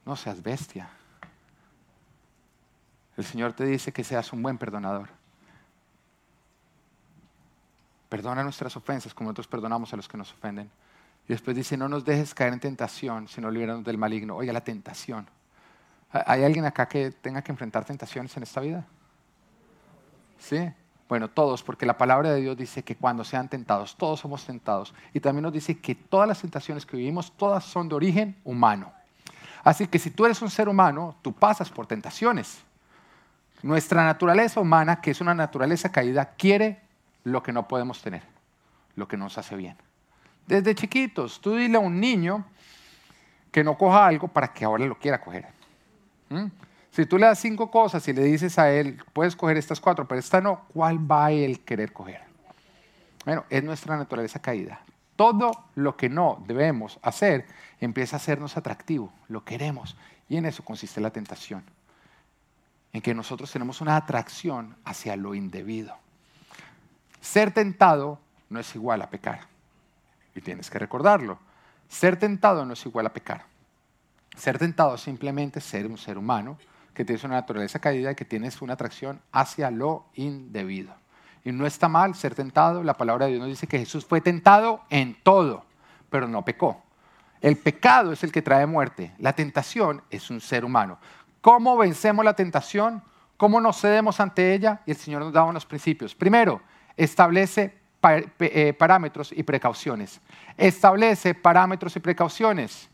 [0.06, 0.88] No seas bestia.
[3.18, 5.10] El Señor te dice que seas un buen perdonador.
[8.10, 10.70] Perdona nuestras ofensas como nosotros perdonamos a los que nos ofenden.
[11.28, 14.36] Y después dice, no nos dejes caer en tentación, sino liberanos del maligno.
[14.36, 15.28] Oiga, la tentación.
[16.12, 18.86] ¿Hay alguien acá que tenga que enfrentar tentaciones en esta vida?
[20.38, 20.72] ¿Sí?
[21.08, 24.94] Bueno, todos, porque la palabra de Dios dice que cuando sean tentados, todos somos tentados.
[25.14, 28.92] Y también nos dice que todas las tentaciones que vivimos, todas son de origen humano.
[29.64, 32.64] Así que si tú eres un ser humano, tú pasas por tentaciones.
[33.66, 36.82] Nuestra naturaleza humana, que es una naturaleza caída, quiere
[37.24, 38.22] lo que no podemos tener,
[38.96, 39.76] lo que nos hace bien.
[40.46, 42.46] Desde chiquitos, tú dile a un niño
[43.52, 45.48] que no coja algo para que ahora lo quiera coger.
[46.30, 46.46] ¿Mm?
[46.92, 50.08] Si tú le das cinco cosas y le dices a él, puedes coger estas cuatro,
[50.08, 52.22] pero esta no, ¿cuál va a él querer coger?
[53.26, 54.82] Bueno, es nuestra naturaleza caída.
[55.16, 57.48] Todo lo que no debemos hacer
[57.82, 59.98] empieza a hacernos atractivo, lo queremos.
[60.30, 61.64] Y en eso consiste la tentación,
[62.96, 65.98] en que nosotros tenemos una atracción hacia lo indebido.
[67.20, 69.42] Ser tentado no es igual a pecar.
[70.34, 71.38] Y tienes que recordarlo.
[71.90, 73.48] Ser tentado no es igual a pecar.
[74.38, 76.58] Ser tentado es simplemente ser un ser humano
[76.94, 80.96] que tienes una naturaleza caída y que tienes una atracción hacia lo indebido.
[81.44, 82.82] Y no está mal ser tentado.
[82.82, 85.66] La palabra de Dios nos dice que Jesús fue tentado en todo,
[86.10, 86.82] pero no pecó.
[87.42, 89.14] El pecado es el que trae muerte.
[89.20, 90.98] La tentación es un ser humano.
[91.46, 93.04] ¿Cómo vencemos la tentación?
[93.38, 94.82] ¿Cómo nos cedemos ante ella?
[94.88, 96.16] Y el Señor nos da unos principios.
[96.16, 96.60] Primero,
[96.98, 97.72] establece
[98.40, 100.20] eh, parámetros y precauciones.
[100.58, 102.90] Establece parámetros y precauciones.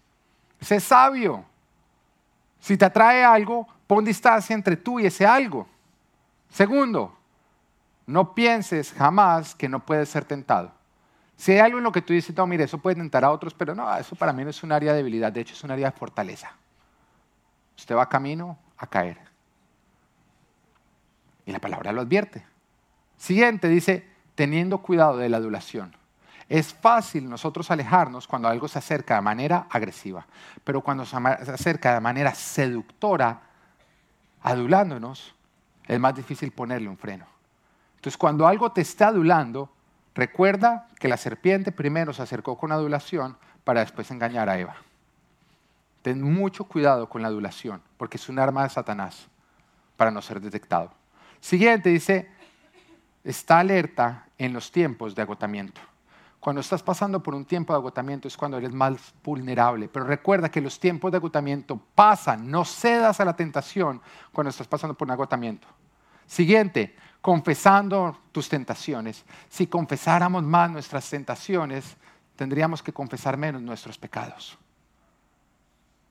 [0.60, 1.45] Sé sabio.
[2.60, 5.66] Si te atrae algo, pon distancia entre tú y ese algo.
[6.49, 7.18] Segundo,
[8.06, 10.74] no pienses jamás que no puedes ser tentado.
[11.38, 13.54] Si hay algo en lo que tú dices, no, mire, eso puede tentar a otros,
[13.54, 15.72] pero no, eso para mí no es un área de debilidad, de hecho es un
[15.72, 16.52] área de fortaleza.
[17.82, 19.17] Usted va camino a caer.
[21.47, 22.45] Y la palabra lo advierte.
[23.17, 25.95] Siguiente, dice, teniendo cuidado de la adulación.
[26.47, 30.27] Es fácil nosotros alejarnos cuando algo se acerca de manera agresiva,
[30.63, 33.41] pero cuando se acerca de manera seductora,
[34.43, 35.34] adulándonos,
[35.88, 37.25] es más difícil ponerle un freno.
[37.95, 39.71] Entonces, cuando algo te está adulando,
[40.13, 44.75] recuerda que la serpiente primero se acercó con adulación para después engañar a Eva.
[46.02, 49.28] Ten mucho cuidado con la adulación, porque es un arma de Satanás
[49.97, 50.91] para no ser detectado.
[51.39, 52.30] Siguiente dice,
[53.24, 55.82] está alerta en los tiempos de agotamiento.
[56.39, 59.88] Cuando estás pasando por un tiempo de agotamiento es cuando eres más vulnerable.
[59.88, 62.49] Pero recuerda que los tiempos de agotamiento pasan.
[62.49, 65.68] No cedas a la tentación cuando estás pasando por un agotamiento.
[66.26, 69.24] Siguiente, confesando tus tentaciones.
[69.49, 71.95] Si confesáramos más nuestras tentaciones,
[72.36, 74.58] tendríamos que confesar menos nuestros pecados.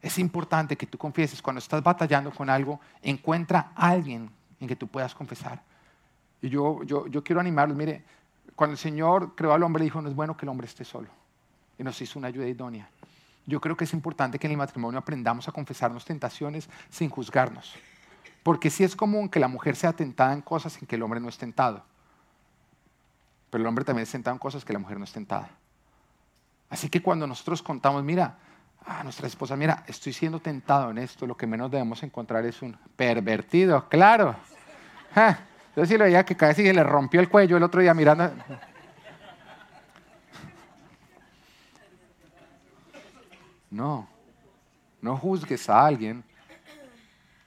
[0.02, 4.76] Es importante que tú confieses cuando estás batallando con algo, encuentra a alguien en que
[4.76, 5.62] tú puedas confesar.
[6.40, 8.02] Y yo, yo, yo quiero animarlos, mire,
[8.54, 11.08] cuando el Señor creó al hombre, dijo, no es bueno que el hombre esté solo.
[11.78, 12.88] Y nos hizo una ayuda idónea.
[13.46, 17.74] Yo creo que es importante que en el matrimonio aprendamos a confesarnos tentaciones sin juzgarnos.
[18.42, 21.20] Porque sí es común que la mujer sea tentada en cosas en que el hombre
[21.20, 21.84] no es tentado.
[23.50, 25.50] Pero el hombre también es tentado en cosas que la mujer no es tentada.
[26.68, 28.38] Así que cuando nosotros contamos, mira,
[28.86, 32.60] a nuestra esposa, mira, estoy siendo tentado en esto, lo que menos debemos encontrar es
[32.62, 34.36] un pervertido, claro.
[35.76, 38.32] Yo sí lo veía que casi le rompió el cuello el otro día mirando.
[43.70, 44.08] No,
[45.00, 46.24] no juzgues a alguien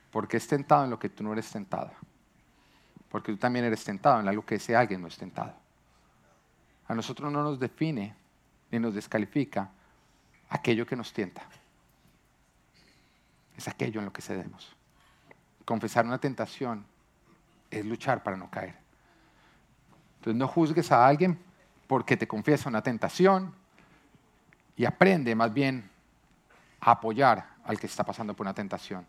[0.09, 1.91] porque es tentado en lo que tú no eres tentado.
[3.09, 5.53] Porque tú también eres tentado en algo que ese alguien no es tentado.
[6.87, 8.15] A nosotros no nos define
[8.71, 9.69] ni nos descalifica
[10.53, 11.41] aquello que nos tienta.
[13.57, 14.75] Es aquello en lo que cedemos.
[15.65, 16.85] Confesar una tentación
[17.71, 18.75] es luchar para no caer.
[20.17, 21.39] Entonces no juzgues a alguien
[21.87, 23.53] porque te confiesa una tentación
[24.77, 25.89] y aprende más bien
[26.79, 29.05] a apoyar al que está pasando por una tentación.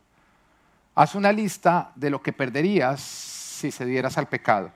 [0.95, 4.72] Haz una lista de lo que perderías si cedieras al pecado.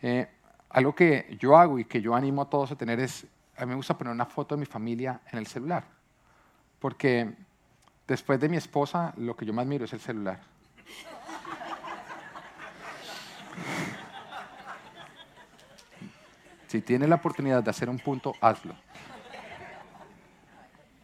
[0.00, 0.28] Eh,
[0.70, 3.24] algo que yo hago y que yo animo a todos a tener es,
[3.56, 5.84] a mí me gusta poner una foto de mi familia en el celular,
[6.78, 7.34] porque
[8.06, 10.40] después de mi esposa lo que yo más miro es el celular.
[16.68, 18.74] Si tienes la oportunidad de hacer un punto, hazlo.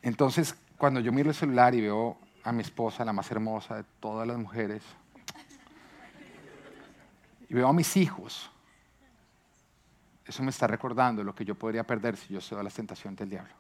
[0.01, 3.85] Entonces, cuando yo miro el celular y veo a mi esposa, la más hermosa de
[4.01, 4.83] todas las mujeres,
[7.51, 8.51] y veo a mis hijos,
[10.29, 13.17] eso me está recordando lo que yo podría perder si yo cedo a la tentación
[13.17, 13.53] del diablo.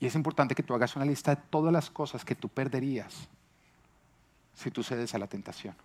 [0.00, 3.28] Y es importante que tú hagas una lista de todas las cosas que tú perderías
[4.54, 5.76] si tú cedes a la tentación.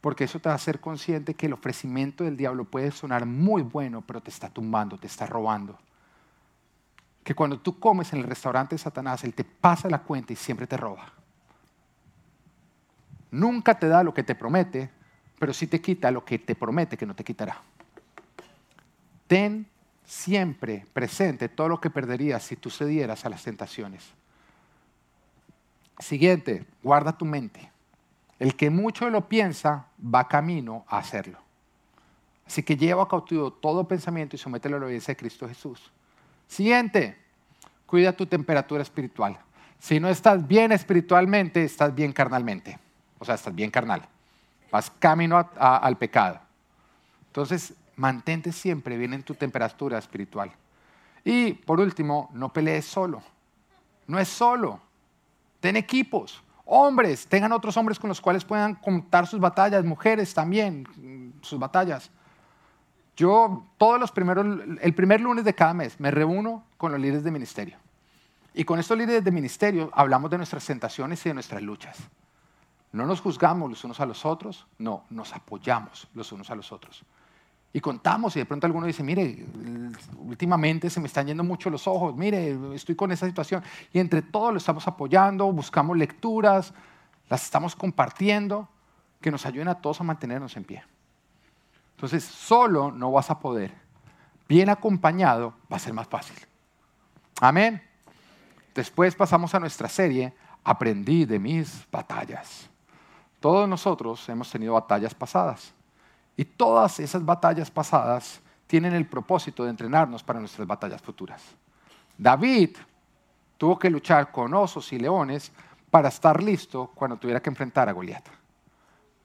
[0.00, 3.62] Porque eso te va a hacer consciente que el ofrecimiento del diablo puede sonar muy
[3.62, 5.78] bueno, pero te está tumbando, te está robando
[7.22, 10.36] que cuando tú comes en el restaurante de Satanás, Él te pasa la cuenta y
[10.36, 11.12] siempre te roba.
[13.30, 14.90] Nunca te da lo que te promete,
[15.42, 17.60] pero sí te quita lo que te promete que no te quitará.
[19.26, 19.66] Ten
[20.04, 24.04] siempre presente todo lo que perderías si tú cedieras a las tentaciones.
[25.98, 27.72] Siguiente, guarda tu mente.
[28.38, 31.40] El que mucho lo piensa va camino a hacerlo.
[32.46, 35.90] Así que lleva cautivo todo pensamiento y somételo a la obediencia de Cristo Jesús.
[36.46, 37.18] Siguiente,
[37.84, 39.40] cuida tu temperatura espiritual.
[39.80, 42.78] Si no estás bien espiritualmente, estás bien carnalmente.
[43.18, 44.08] O sea, estás bien carnal.
[44.72, 46.40] Vas camino al pecado.
[47.28, 50.50] Entonces, mantente siempre bien en tu temperatura espiritual.
[51.24, 53.22] Y por último, no pelees solo.
[54.06, 54.80] No es solo.
[55.60, 56.42] Ten equipos.
[56.64, 59.84] Hombres, tengan otros hombres con los cuales puedan contar sus batallas.
[59.84, 62.10] Mujeres también, sus batallas.
[63.14, 64.46] Yo todos los primeros,
[64.80, 67.76] el primer lunes de cada mes me reúno con los líderes de ministerio.
[68.54, 71.98] Y con estos líderes de ministerio hablamos de nuestras tentaciones y de nuestras luchas.
[72.92, 76.72] No nos juzgamos los unos a los otros, no, nos apoyamos los unos a los
[76.72, 77.04] otros.
[77.72, 79.46] Y contamos y de pronto alguno dice, mire,
[80.18, 83.62] últimamente se me están yendo mucho los ojos, mire, estoy con esa situación.
[83.94, 86.74] Y entre todos lo estamos apoyando, buscamos lecturas,
[87.30, 88.68] las estamos compartiendo,
[89.22, 90.84] que nos ayuden a todos a mantenernos en pie.
[91.96, 93.72] Entonces, solo no vas a poder.
[94.48, 96.36] Bien acompañado va a ser más fácil.
[97.40, 97.82] Amén.
[98.74, 100.34] Después pasamos a nuestra serie,
[100.64, 102.68] Aprendí de mis batallas.
[103.42, 105.74] Todos nosotros hemos tenido batallas pasadas.
[106.36, 111.42] Y todas esas batallas pasadas tienen el propósito de entrenarnos para nuestras batallas futuras.
[112.16, 112.76] David
[113.58, 115.50] tuvo que luchar con osos y leones
[115.90, 118.24] para estar listo cuando tuviera que enfrentar a Goliat.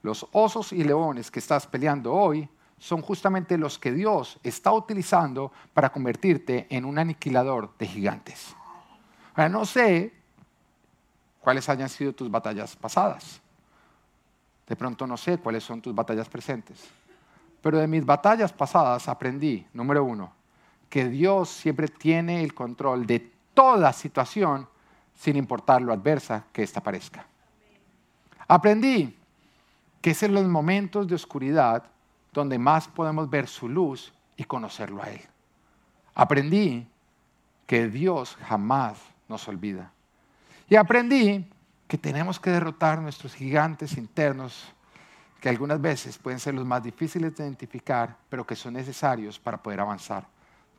[0.02, 5.52] Los osos y leones que estás peleando hoy son justamente los que Dios está utilizando
[5.72, 8.56] para convertirte en un aniquilador de gigantes.
[9.36, 10.12] Ahora, no sé
[11.40, 13.40] cuáles hayan sido tus batallas pasadas.
[14.68, 16.88] De pronto no sé cuáles son tus batallas presentes.
[17.60, 20.32] Pero de mis batallas pasadas aprendí, número uno,
[20.88, 24.68] que Dios siempre tiene el control de toda situación
[25.14, 27.26] sin importar lo adversa que ésta parezca.
[28.46, 29.16] Aprendí
[30.00, 31.84] que es en los momentos de oscuridad
[32.32, 35.20] donde más podemos ver su luz y conocerlo a Él.
[36.14, 36.86] Aprendí
[37.66, 38.98] que Dios jamás
[39.28, 39.92] nos olvida.
[40.68, 41.44] Y aprendí
[41.88, 44.62] que tenemos que derrotar nuestros gigantes internos,
[45.40, 49.62] que algunas veces pueden ser los más difíciles de identificar, pero que son necesarios para
[49.62, 50.26] poder avanzar,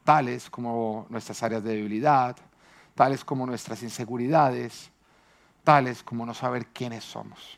[0.04, 2.38] tales como nuestras áreas de debilidad,
[2.94, 4.92] tales como nuestras inseguridades,
[5.64, 7.58] tales como no saber quiénes somos.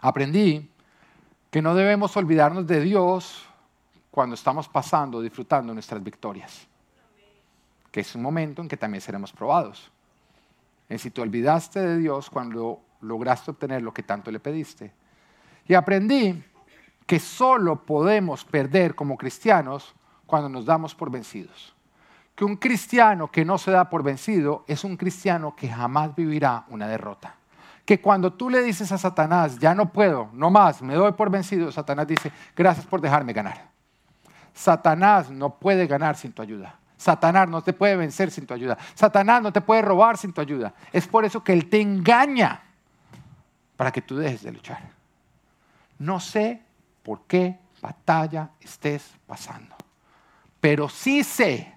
[0.00, 0.68] Aprendí
[1.50, 3.46] que no debemos olvidarnos de Dios
[4.10, 6.66] cuando estamos pasando, disfrutando nuestras victorias,
[7.92, 9.90] que es un momento en que también seremos probados.
[10.88, 14.92] Y si te olvidaste de Dios cuando lograste obtener lo que tanto le pediste.
[15.66, 16.42] Y aprendí
[17.06, 19.94] que solo podemos perder como cristianos
[20.26, 21.74] cuando nos damos por vencidos.
[22.34, 26.64] Que un cristiano que no se da por vencido es un cristiano que jamás vivirá
[26.68, 27.36] una derrota.
[27.84, 31.30] Que cuando tú le dices a Satanás, ya no puedo, no más, me doy por
[31.30, 33.70] vencido, Satanás dice, gracias por dejarme ganar.
[34.52, 36.78] Satanás no puede ganar sin tu ayuda.
[36.96, 38.78] Satanás no te puede vencer sin tu ayuda.
[38.94, 40.74] Satanás no te puede robar sin tu ayuda.
[40.92, 42.62] Es por eso que Él te engaña
[43.76, 44.90] para que tú dejes de luchar.
[45.98, 46.62] No sé
[47.02, 49.76] por qué batalla estés pasando,
[50.60, 51.74] pero sí sé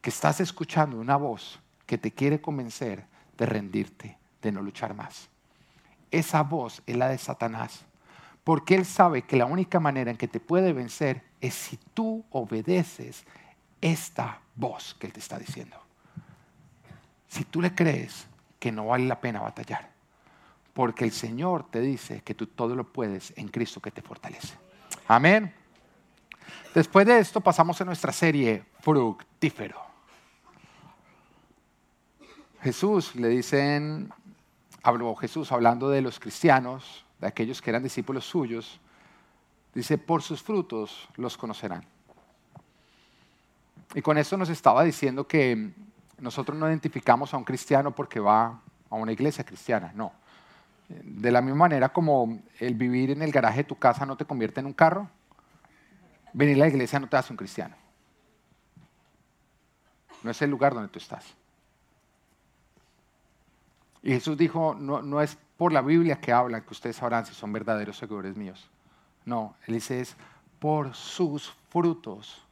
[0.00, 3.06] que estás escuchando una voz que te quiere convencer
[3.38, 5.28] de rendirte, de no luchar más.
[6.10, 7.84] Esa voz es la de Satanás,
[8.44, 12.24] porque él sabe que la única manera en que te puede vencer es si tú
[12.30, 13.24] obedeces
[13.82, 15.76] esta voz que Él te está diciendo.
[17.28, 18.26] Si tú le crees
[18.58, 19.90] que no vale la pena batallar,
[20.72, 24.54] porque el Señor te dice que tú todo lo puedes en Cristo que te fortalece.
[25.08, 25.54] Amén.
[26.74, 29.80] Después de esto pasamos a nuestra serie fructífero.
[32.62, 34.12] Jesús le dicen,
[34.82, 38.80] habló Jesús hablando de los cristianos, de aquellos que eran discípulos suyos,
[39.74, 41.84] dice, por sus frutos los conocerán.
[43.94, 45.72] Y con esto nos estaba diciendo que
[46.18, 50.12] nosotros no identificamos a un cristiano porque va a una iglesia cristiana, no.
[50.88, 54.24] De la misma manera como el vivir en el garaje de tu casa no te
[54.24, 55.08] convierte en un carro,
[56.32, 57.76] venir a la iglesia no te hace un cristiano.
[60.22, 61.34] No es el lugar donde tú estás.
[64.02, 67.34] Y Jesús dijo, no, no es por la Biblia que hablan que ustedes sabrán si
[67.34, 68.68] son verdaderos seguidores míos.
[69.24, 70.16] No, Él dice es
[70.58, 72.42] por sus frutos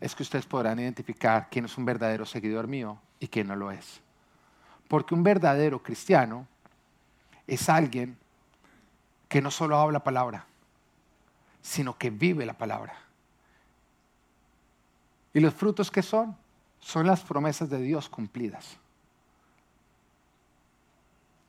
[0.00, 3.70] es que ustedes podrán identificar quién es un verdadero seguidor mío y quién no lo
[3.70, 4.00] es.
[4.88, 6.46] Porque un verdadero cristiano
[7.46, 8.16] es alguien
[9.28, 10.46] que no solo habla palabra,
[11.62, 12.94] sino que vive la palabra.
[15.32, 16.36] ¿Y los frutos que son?
[16.80, 18.76] Son las promesas de Dios cumplidas.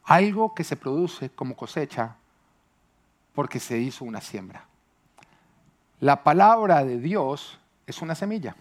[0.04, 2.16] Algo que se produce como cosecha
[3.36, 4.66] porque se hizo una siembra.
[6.00, 8.56] La palabra de Dios es una semilla.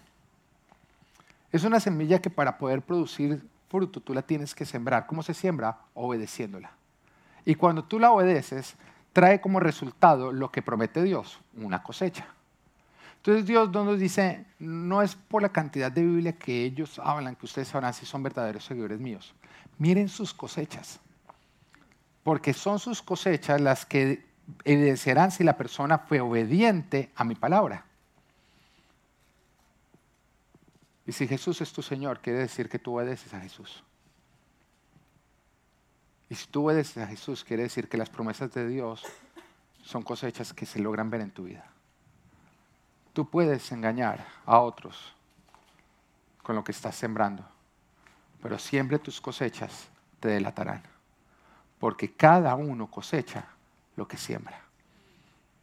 [1.51, 5.05] Es una semilla que para poder producir fruto tú la tienes que sembrar.
[5.05, 5.77] ¿Cómo se siembra?
[5.93, 6.71] Obedeciéndola.
[7.45, 8.75] Y cuando tú la obedeces,
[9.13, 12.27] trae como resultado lo que promete Dios, una cosecha.
[13.17, 17.45] Entonces Dios nos dice, no es por la cantidad de Biblia que ellos hablan, que
[17.45, 19.33] ustedes sabrán si son verdaderos seguidores míos.
[19.79, 20.99] Miren sus cosechas,
[22.23, 24.25] porque son sus cosechas las que
[24.63, 27.86] evidenciarán si la persona fue obediente a mi palabra.
[31.07, 33.81] Y si Jesús es tu Señor, quiere decir que tú obedeces a Jesús.
[36.29, 39.05] Y si tú obedeces a Jesús, quiere decir que las promesas de Dios
[39.81, 41.65] son cosechas que se logran ver en tu vida.
[43.13, 45.13] Tú puedes engañar a otros
[46.43, 47.45] con lo que estás sembrando,
[48.41, 49.87] pero siempre tus cosechas
[50.19, 50.83] te delatarán,
[51.79, 53.45] porque cada uno cosecha
[53.95, 54.61] lo que siembra.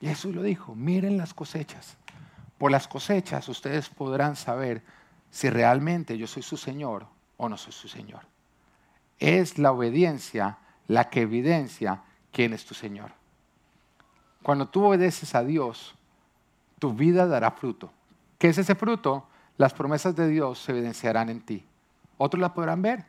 [0.01, 1.97] Jesús lo dijo, miren las cosechas.
[2.59, 4.83] Por las cosechas ustedes podrán saber
[5.35, 7.07] si realmente yo soy su Señor
[7.39, 8.21] o no soy su Señor.
[9.19, 13.11] Es la obediencia la que evidencia quién es tu Señor.
[14.45, 15.97] Cuando tú obedeces a Dios,
[16.79, 17.91] tu vida dará fruto.
[18.39, 19.27] ¿Qué es ese fruto?
[19.57, 21.67] Las promesas de Dios se evidenciarán en ti.
[22.17, 23.05] Otros la podrán ver.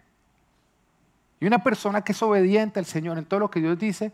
[1.39, 4.11] Y una persona que es obediente al Señor en todo lo que Dios dice,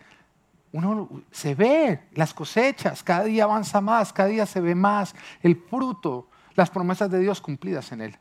[0.74, 5.56] uno se ve las cosechas, cada día avanza más, cada día se ve más el
[5.56, 8.18] fruto las promesas de Dios cumplidas en él.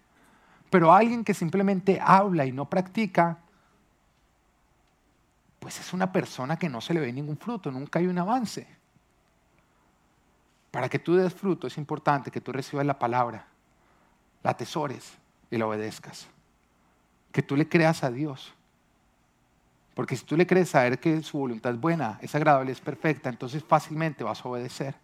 [0.70, 3.38] Pero alguien que simplemente habla y no practica,
[5.58, 8.66] pues es una persona que no se le ve ningún fruto, nunca hay un avance.
[10.70, 13.46] Para que tú des fruto es importante que tú recibas la palabra,
[14.42, 15.18] la atesores
[15.50, 16.28] y la obedezcas.
[17.32, 18.54] Que tú le creas a Dios.
[19.94, 23.28] Porque si tú le crees saber que su voluntad es buena, es agradable, es perfecta,
[23.28, 24.94] entonces fácilmente vas a obedecer.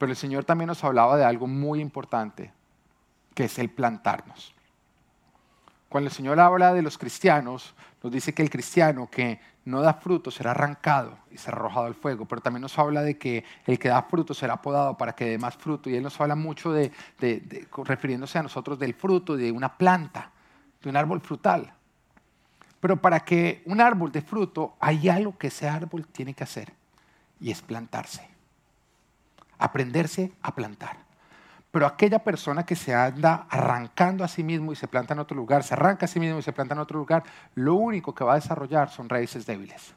[0.00, 2.50] Pero el Señor también nos hablaba de algo muy importante,
[3.34, 4.54] que es el plantarnos.
[5.90, 9.92] Cuando el Señor habla de los cristianos, nos dice que el cristiano que no da
[9.92, 13.78] fruto será arrancado y será arrojado al fuego, pero también nos habla de que el
[13.78, 15.90] que da fruto será podado para que dé más fruto.
[15.90, 16.90] Y Él nos habla mucho de,
[17.84, 20.30] refiriéndose a nosotros del fruto, de una planta,
[20.82, 21.74] de un árbol frutal.
[22.80, 26.72] Pero para que un árbol dé fruto, hay algo que ese árbol tiene que hacer,
[27.38, 28.29] y es plantarse.
[29.60, 30.96] Aprenderse a plantar.
[31.70, 35.36] Pero aquella persona que se anda arrancando a sí mismo y se planta en otro
[35.36, 37.22] lugar, se arranca a sí mismo y se planta en otro lugar,
[37.54, 39.94] lo único que va a desarrollar son raíces débiles.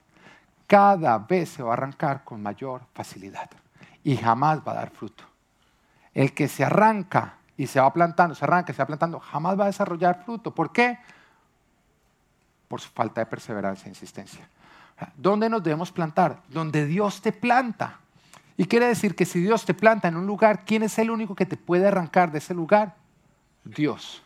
[0.67, 3.49] Cada vez se va a arrancar con mayor facilidad
[4.03, 5.23] y jamás va a dar fruto.
[6.13, 9.59] El que se arranca y se va plantando, se arranca y se va plantando, jamás
[9.59, 10.53] va a desarrollar fruto.
[10.53, 10.99] ¿Por qué?
[12.67, 14.47] Por su falta de perseverancia e insistencia.
[15.15, 16.41] ¿Dónde nos debemos plantar?
[16.49, 17.99] Donde Dios te planta.
[18.55, 21.35] Y quiere decir que si Dios te planta en un lugar, ¿quién es el único
[21.35, 22.95] que te puede arrancar de ese lugar?
[23.63, 24.21] Dios.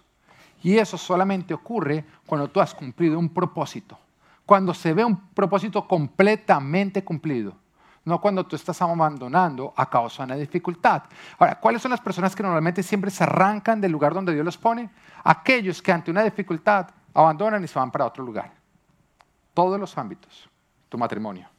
[0.64, 3.98] Y eso solamente ocurre cuando tú has cumplido un propósito.
[4.46, 7.56] Cuando se ve un propósito completamente cumplido.
[8.04, 11.04] No cuando tú estás abandonando a causa de una dificultad.
[11.38, 14.58] Ahora, ¿cuáles son las personas que normalmente siempre se arrancan del lugar donde Dios los
[14.58, 14.90] pone?
[15.24, 18.54] Aquellos que ante una dificultad abandonan y se van para otro lugar.
[19.54, 20.50] Todos los ámbitos.
[20.88, 21.50] Tu matrimonio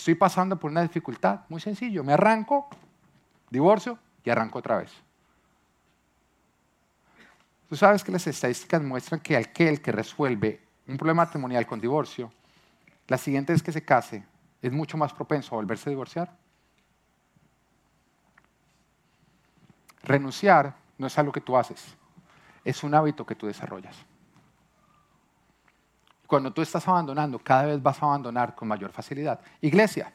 [0.00, 2.70] Estoy pasando por una dificultad, muy sencillo, me arranco,
[3.50, 4.90] divorcio y arranco otra vez.
[7.68, 12.32] Tú sabes que las estadísticas muestran que aquel que resuelve un problema matrimonial con divorcio,
[13.08, 14.24] la siguiente vez que se case,
[14.62, 16.34] es mucho más propenso a volverse a divorciar.
[20.02, 21.94] Renunciar no es algo que tú haces,
[22.64, 23.96] es un hábito que tú desarrollas.
[26.30, 29.40] Cuando tú estás abandonando, cada vez vas a abandonar con mayor facilidad.
[29.60, 30.12] Iglesia,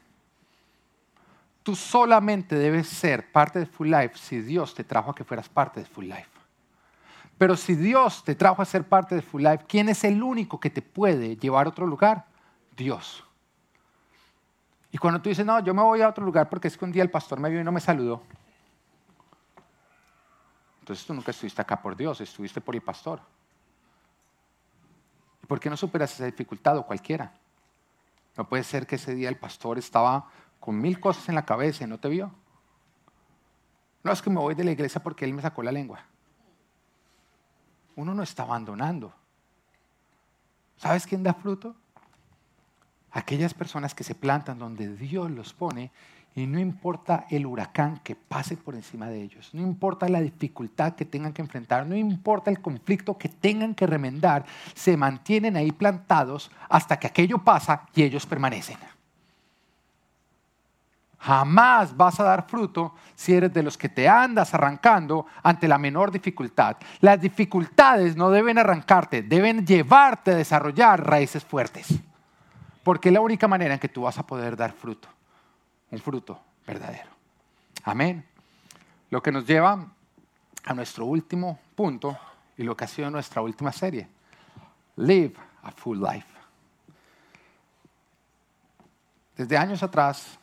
[1.62, 5.50] tú solamente debes ser parte de Full Life si Dios te trajo a que fueras
[5.50, 6.30] parte de Full Life.
[7.38, 10.58] Pero si Dios te trajo a ser parte de Full Life, ¿quién es el único
[10.58, 12.24] que te puede llevar a otro lugar?
[12.78, 13.22] Dios.
[14.94, 16.94] Y cuando tú dices, no, yo me voy a otro lugar porque es que un
[16.94, 18.24] día el pastor me vio y no me saludó.
[20.80, 23.20] Entonces tú nunca estuviste acá por Dios, estuviste por el pastor.
[25.48, 27.34] ¿Por qué no superas esa dificultad o cualquiera?
[28.38, 30.30] No puede ser que ese día el pastor estaba
[30.60, 32.32] con mil cosas en la cabeza y no te vio.
[34.04, 36.00] No es que me voy de la iglesia porque él me sacó la lengua.
[37.96, 39.14] Uno no está abandonando.
[40.78, 41.76] ¿Sabes quién da fruto?
[43.12, 45.92] Aquellas personas que se plantan donde Dios los pone
[46.36, 50.94] y no importa el huracán que pase por encima de ellos, no importa la dificultad
[50.94, 55.72] que tengan que enfrentar, no importa el conflicto que tengan que remendar, se mantienen ahí
[55.72, 58.78] plantados hasta que aquello pasa y ellos permanecen.
[61.20, 65.78] Jamás vas a dar fruto si eres de los que te andas arrancando ante la
[65.78, 66.76] menor dificultad.
[67.00, 71.88] Las dificultades no deben arrancarte, deben llevarte a desarrollar raíces fuertes.
[72.84, 75.15] Porque es la única manera en que tú vas a poder dar fruto
[75.92, 77.10] un fruto verdadero.
[77.84, 78.26] Amén.
[79.10, 79.88] Lo que nos lleva
[80.64, 82.18] a nuestro último punto
[82.58, 84.08] y lo que ha sido nuestra última serie.
[84.98, 86.28] Live a full life.
[89.36, 90.40] Desde años atrás,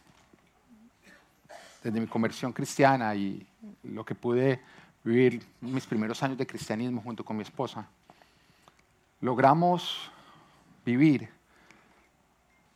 [1.83, 3.47] desde mi conversión cristiana y
[3.85, 4.61] lo que pude
[5.03, 7.87] vivir mis primeros años de cristianismo junto con mi esposa,
[9.21, 10.11] logramos
[10.85, 11.29] vivir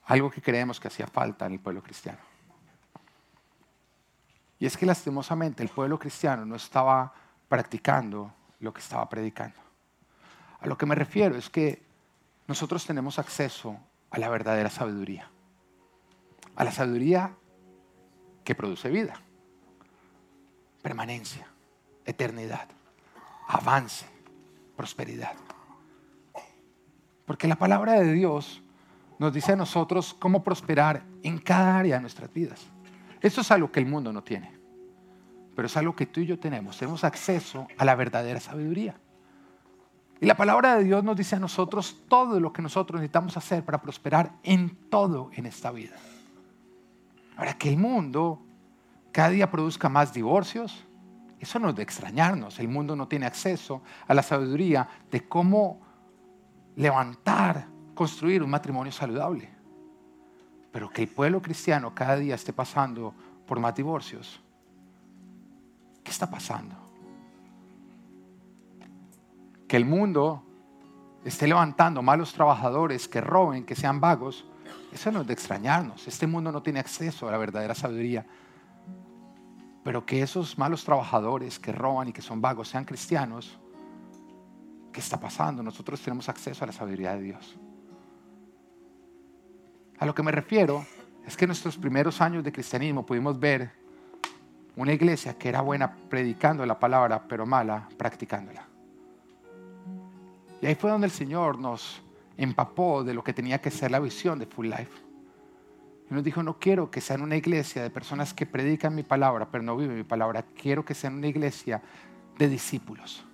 [0.06, 2.18] algo que creemos que hacía falta en el pueblo cristiano.
[4.58, 7.12] Y es que lastimosamente el pueblo cristiano no estaba
[7.48, 9.56] practicando lo que estaba predicando.
[10.60, 11.84] A lo que me refiero es que
[12.46, 13.78] nosotros tenemos acceso
[14.10, 15.30] a la verdadera sabiduría,
[16.54, 17.34] a la sabiduría
[18.44, 19.20] que produce vida,
[20.82, 21.46] permanencia,
[22.04, 22.68] eternidad,
[23.48, 24.06] avance,
[24.76, 25.34] prosperidad.
[27.26, 28.62] Porque la palabra de Dios
[29.18, 32.66] nos dice a nosotros cómo prosperar en cada área de nuestras vidas.
[33.26, 34.52] Eso es algo que el mundo no tiene,
[35.56, 36.78] pero es algo que tú y yo tenemos.
[36.78, 39.00] Tenemos acceso a la verdadera sabiduría.
[40.20, 43.64] Y la palabra de Dios nos dice a nosotros todo lo que nosotros necesitamos hacer
[43.64, 45.96] para prosperar en todo en esta vida.
[47.36, 48.46] Ahora que el mundo
[49.10, 50.84] cada día produzca más divorcios,
[51.40, 52.60] eso no es de extrañarnos.
[52.60, 55.80] El mundo no tiene acceso a la sabiduría de cómo
[56.76, 59.55] levantar, construir un matrimonio saludable
[60.76, 63.14] pero que el pueblo cristiano cada día esté pasando
[63.46, 64.42] por más divorcios.
[66.04, 66.74] ¿Qué está pasando?
[69.66, 70.42] Que el mundo
[71.24, 74.44] esté levantando malos trabajadores que roben, que sean vagos,
[74.92, 76.06] eso no es de extrañarnos.
[76.06, 78.26] Este mundo no tiene acceso a la verdadera sabiduría.
[79.82, 83.58] pero que esos malos trabajadores que roban y que son vagos sean cristianos,
[84.92, 85.62] ¿qué está pasando?
[85.62, 87.56] Nosotros tenemos acceso a la sabiduría de Dios.
[89.98, 90.84] A lo que me refiero
[91.26, 93.70] es que en nuestros primeros años de cristianismo pudimos ver
[94.76, 98.66] una iglesia que era buena predicando la palabra, pero mala practicándola.
[100.60, 102.02] Y ahí fue donde el Señor nos
[102.36, 105.06] empapó de lo que tenía que ser la visión de Full Life.
[106.10, 109.48] Y nos dijo, no quiero que sean una iglesia de personas que predican mi palabra,
[109.50, 110.44] pero no viven mi palabra.
[110.60, 111.82] Quiero que sean una iglesia
[112.38, 113.24] de discípulos.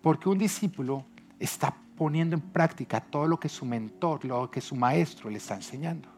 [0.00, 1.04] Porque un discípulo
[1.42, 5.54] está poniendo en práctica todo lo que su mentor, lo que su maestro le está
[5.54, 6.08] enseñando.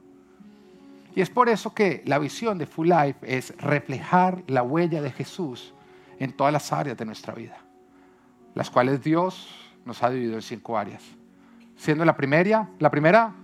[1.15, 5.11] Y es por eso que la visión de Full Life es reflejar la huella de
[5.11, 5.73] Jesús
[6.19, 7.59] en todas las áreas de nuestra vida,
[8.55, 9.49] las cuales Dios
[9.85, 11.03] nos ha dividido en cinco áreas.
[11.77, 13.35] Siendo la primera, la primera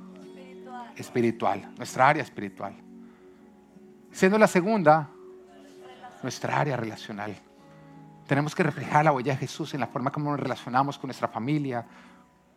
[0.96, 1.72] espiritual.
[1.76, 2.74] nuestra área espiritual.
[4.10, 5.08] Siendo la segunda,
[6.22, 7.34] nuestra área relacional.
[8.30, 11.26] Tenemos que reflejar la huella de Jesús en la forma como nos relacionamos con nuestra
[11.26, 11.84] familia,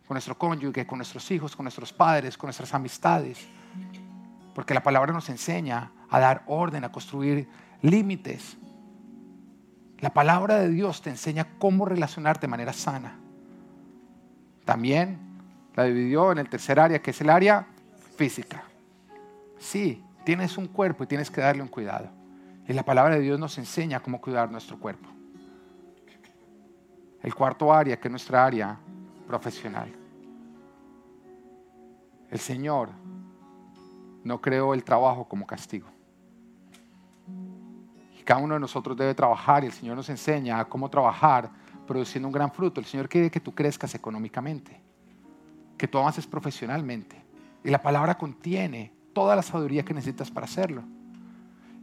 [0.06, 3.44] con nuestro cónyuge, con nuestros hijos, con nuestros padres, con nuestras amistades.
[4.54, 7.48] Porque la palabra nos enseña a dar orden, a construir
[7.82, 8.56] límites.
[9.98, 13.18] La palabra de Dios te enseña cómo relacionarte de manera sana.
[14.64, 15.18] También
[15.74, 17.66] la dividió en el tercer área, que es el área
[18.16, 18.62] física.
[19.58, 22.10] Sí, tienes un cuerpo y tienes que darle un cuidado.
[22.68, 25.08] Y la palabra de Dios nos enseña cómo cuidar nuestro cuerpo.
[27.24, 28.78] El cuarto área, que es nuestra área
[29.26, 29.90] profesional.
[32.30, 32.90] El Señor
[34.22, 35.88] no creó el trabajo como castigo.
[38.20, 41.50] Y cada uno de nosotros debe trabajar y el Señor nos enseña cómo trabajar
[41.86, 42.78] produciendo un gran fruto.
[42.78, 44.78] El Señor quiere que tú crezcas económicamente,
[45.78, 47.24] que tú avances profesionalmente.
[47.64, 50.82] Y la palabra contiene toda la sabiduría que necesitas para hacerlo.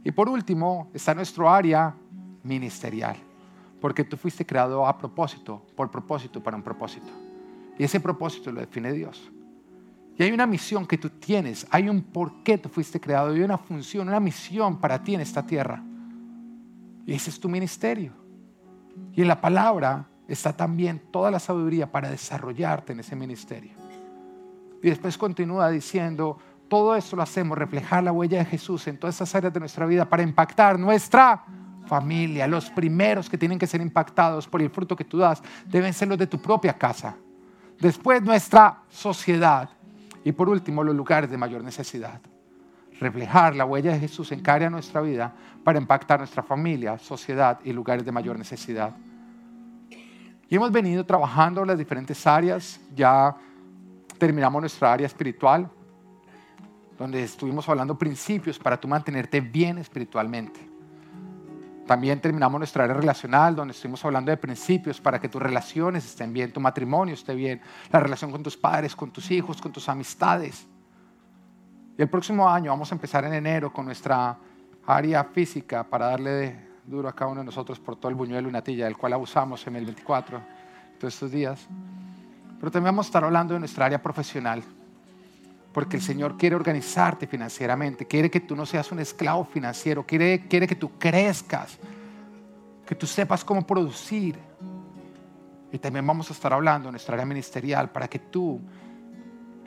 [0.04, 1.96] Y por último, está nuestro área
[2.44, 3.16] ministerial,
[3.82, 7.08] porque tú fuiste creado a propósito, por propósito, para un propósito.
[7.76, 9.28] Y ese propósito lo define Dios.
[10.16, 13.40] Y hay una misión que tú tienes, hay un por qué tú fuiste creado, hay
[13.40, 15.82] una función, una misión para ti en esta tierra.
[17.04, 18.12] Y ese es tu ministerio.
[19.14, 23.72] Y en la palabra está también toda la sabiduría para desarrollarte en ese ministerio.
[24.80, 29.16] Y después continúa diciendo, todo esto lo hacemos, reflejar la huella de Jesús en todas
[29.16, 31.44] esas áreas de nuestra vida para impactar nuestra
[31.86, 32.46] familia.
[32.46, 36.08] Los primeros que tienen que ser impactados por el fruto que tú das deben ser
[36.08, 37.16] los de tu propia casa.
[37.78, 39.68] Después nuestra sociedad.
[40.24, 42.20] Y por último, los lugares de mayor necesidad.
[43.00, 47.72] Reflejar la huella de Jesús en cada nuestra vida para impactar nuestra familia, sociedad y
[47.72, 48.94] lugares de mayor necesidad.
[50.48, 52.80] Y hemos venido trabajando las diferentes áreas.
[52.94, 53.34] Ya
[54.18, 55.68] terminamos nuestra área espiritual,
[56.96, 60.71] donde estuvimos hablando principios para tú mantenerte bien espiritualmente.
[61.86, 66.32] También terminamos nuestra área relacional, donde estuvimos hablando de principios para que tus relaciones estén
[66.32, 67.60] bien, tu matrimonio esté bien,
[67.90, 70.66] la relación con tus padres, con tus hijos, con tus amistades.
[71.98, 74.38] Y el próximo año vamos a empezar en enero con nuestra
[74.86, 78.52] área física para darle duro a cada uno de nosotros por todo el buñuelo y
[78.52, 80.40] natilla, del cual abusamos en el 24,
[80.98, 81.66] todos estos días.
[82.58, 84.62] Pero también vamos a estar hablando de nuestra área profesional,
[85.72, 90.46] porque el Señor quiere organizarte financieramente, quiere que tú no seas un esclavo financiero, quiere,
[90.46, 91.78] quiere que tú crezcas,
[92.86, 94.38] que tú sepas cómo producir.
[95.72, 98.60] Y también vamos a estar hablando de nuestra área ministerial para que tú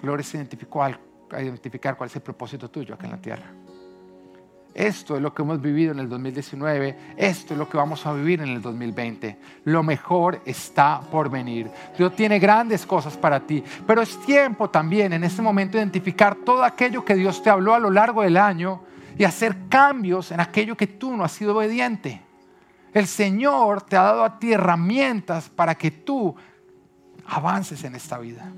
[0.02, 1.00] logres identificar,
[1.40, 3.65] identificar cuál es el propósito tuyo acá en la tierra.
[4.76, 8.12] Esto es lo que hemos vivido en el 2019, esto es lo que vamos a
[8.12, 9.38] vivir en el 2020.
[9.64, 11.72] Lo mejor está por venir.
[11.98, 16.36] Dios tiene grandes cosas para ti, pero es tiempo también en este momento de identificar
[16.36, 18.82] todo aquello que Dios te habló a lo largo del año
[19.18, 22.22] y hacer cambios en aquello que tú no has sido obediente.
[22.94, 26.36] El Señor te ha dado a ti herramientas para que tú
[27.28, 28.52] avances en esta vida.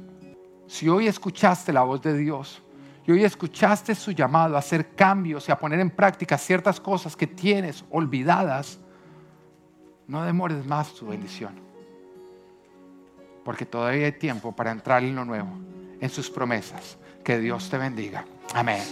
[0.65, 2.63] Si hoy escuchaste la voz de Dios,
[3.07, 7.15] y hoy escuchaste su llamado a hacer cambios y a poner en práctica ciertas cosas
[7.15, 8.79] que tienes olvidadas,
[10.07, 11.53] no demores más tu bendición.
[13.45, 15.47] Porque todavía hay tiempo para entrar en lo nuevo,
[16.01, 16.97] en sus promesas.
[17.23, 18.25] Que Dios te bendiga.
[18.53, 18.83] Amén.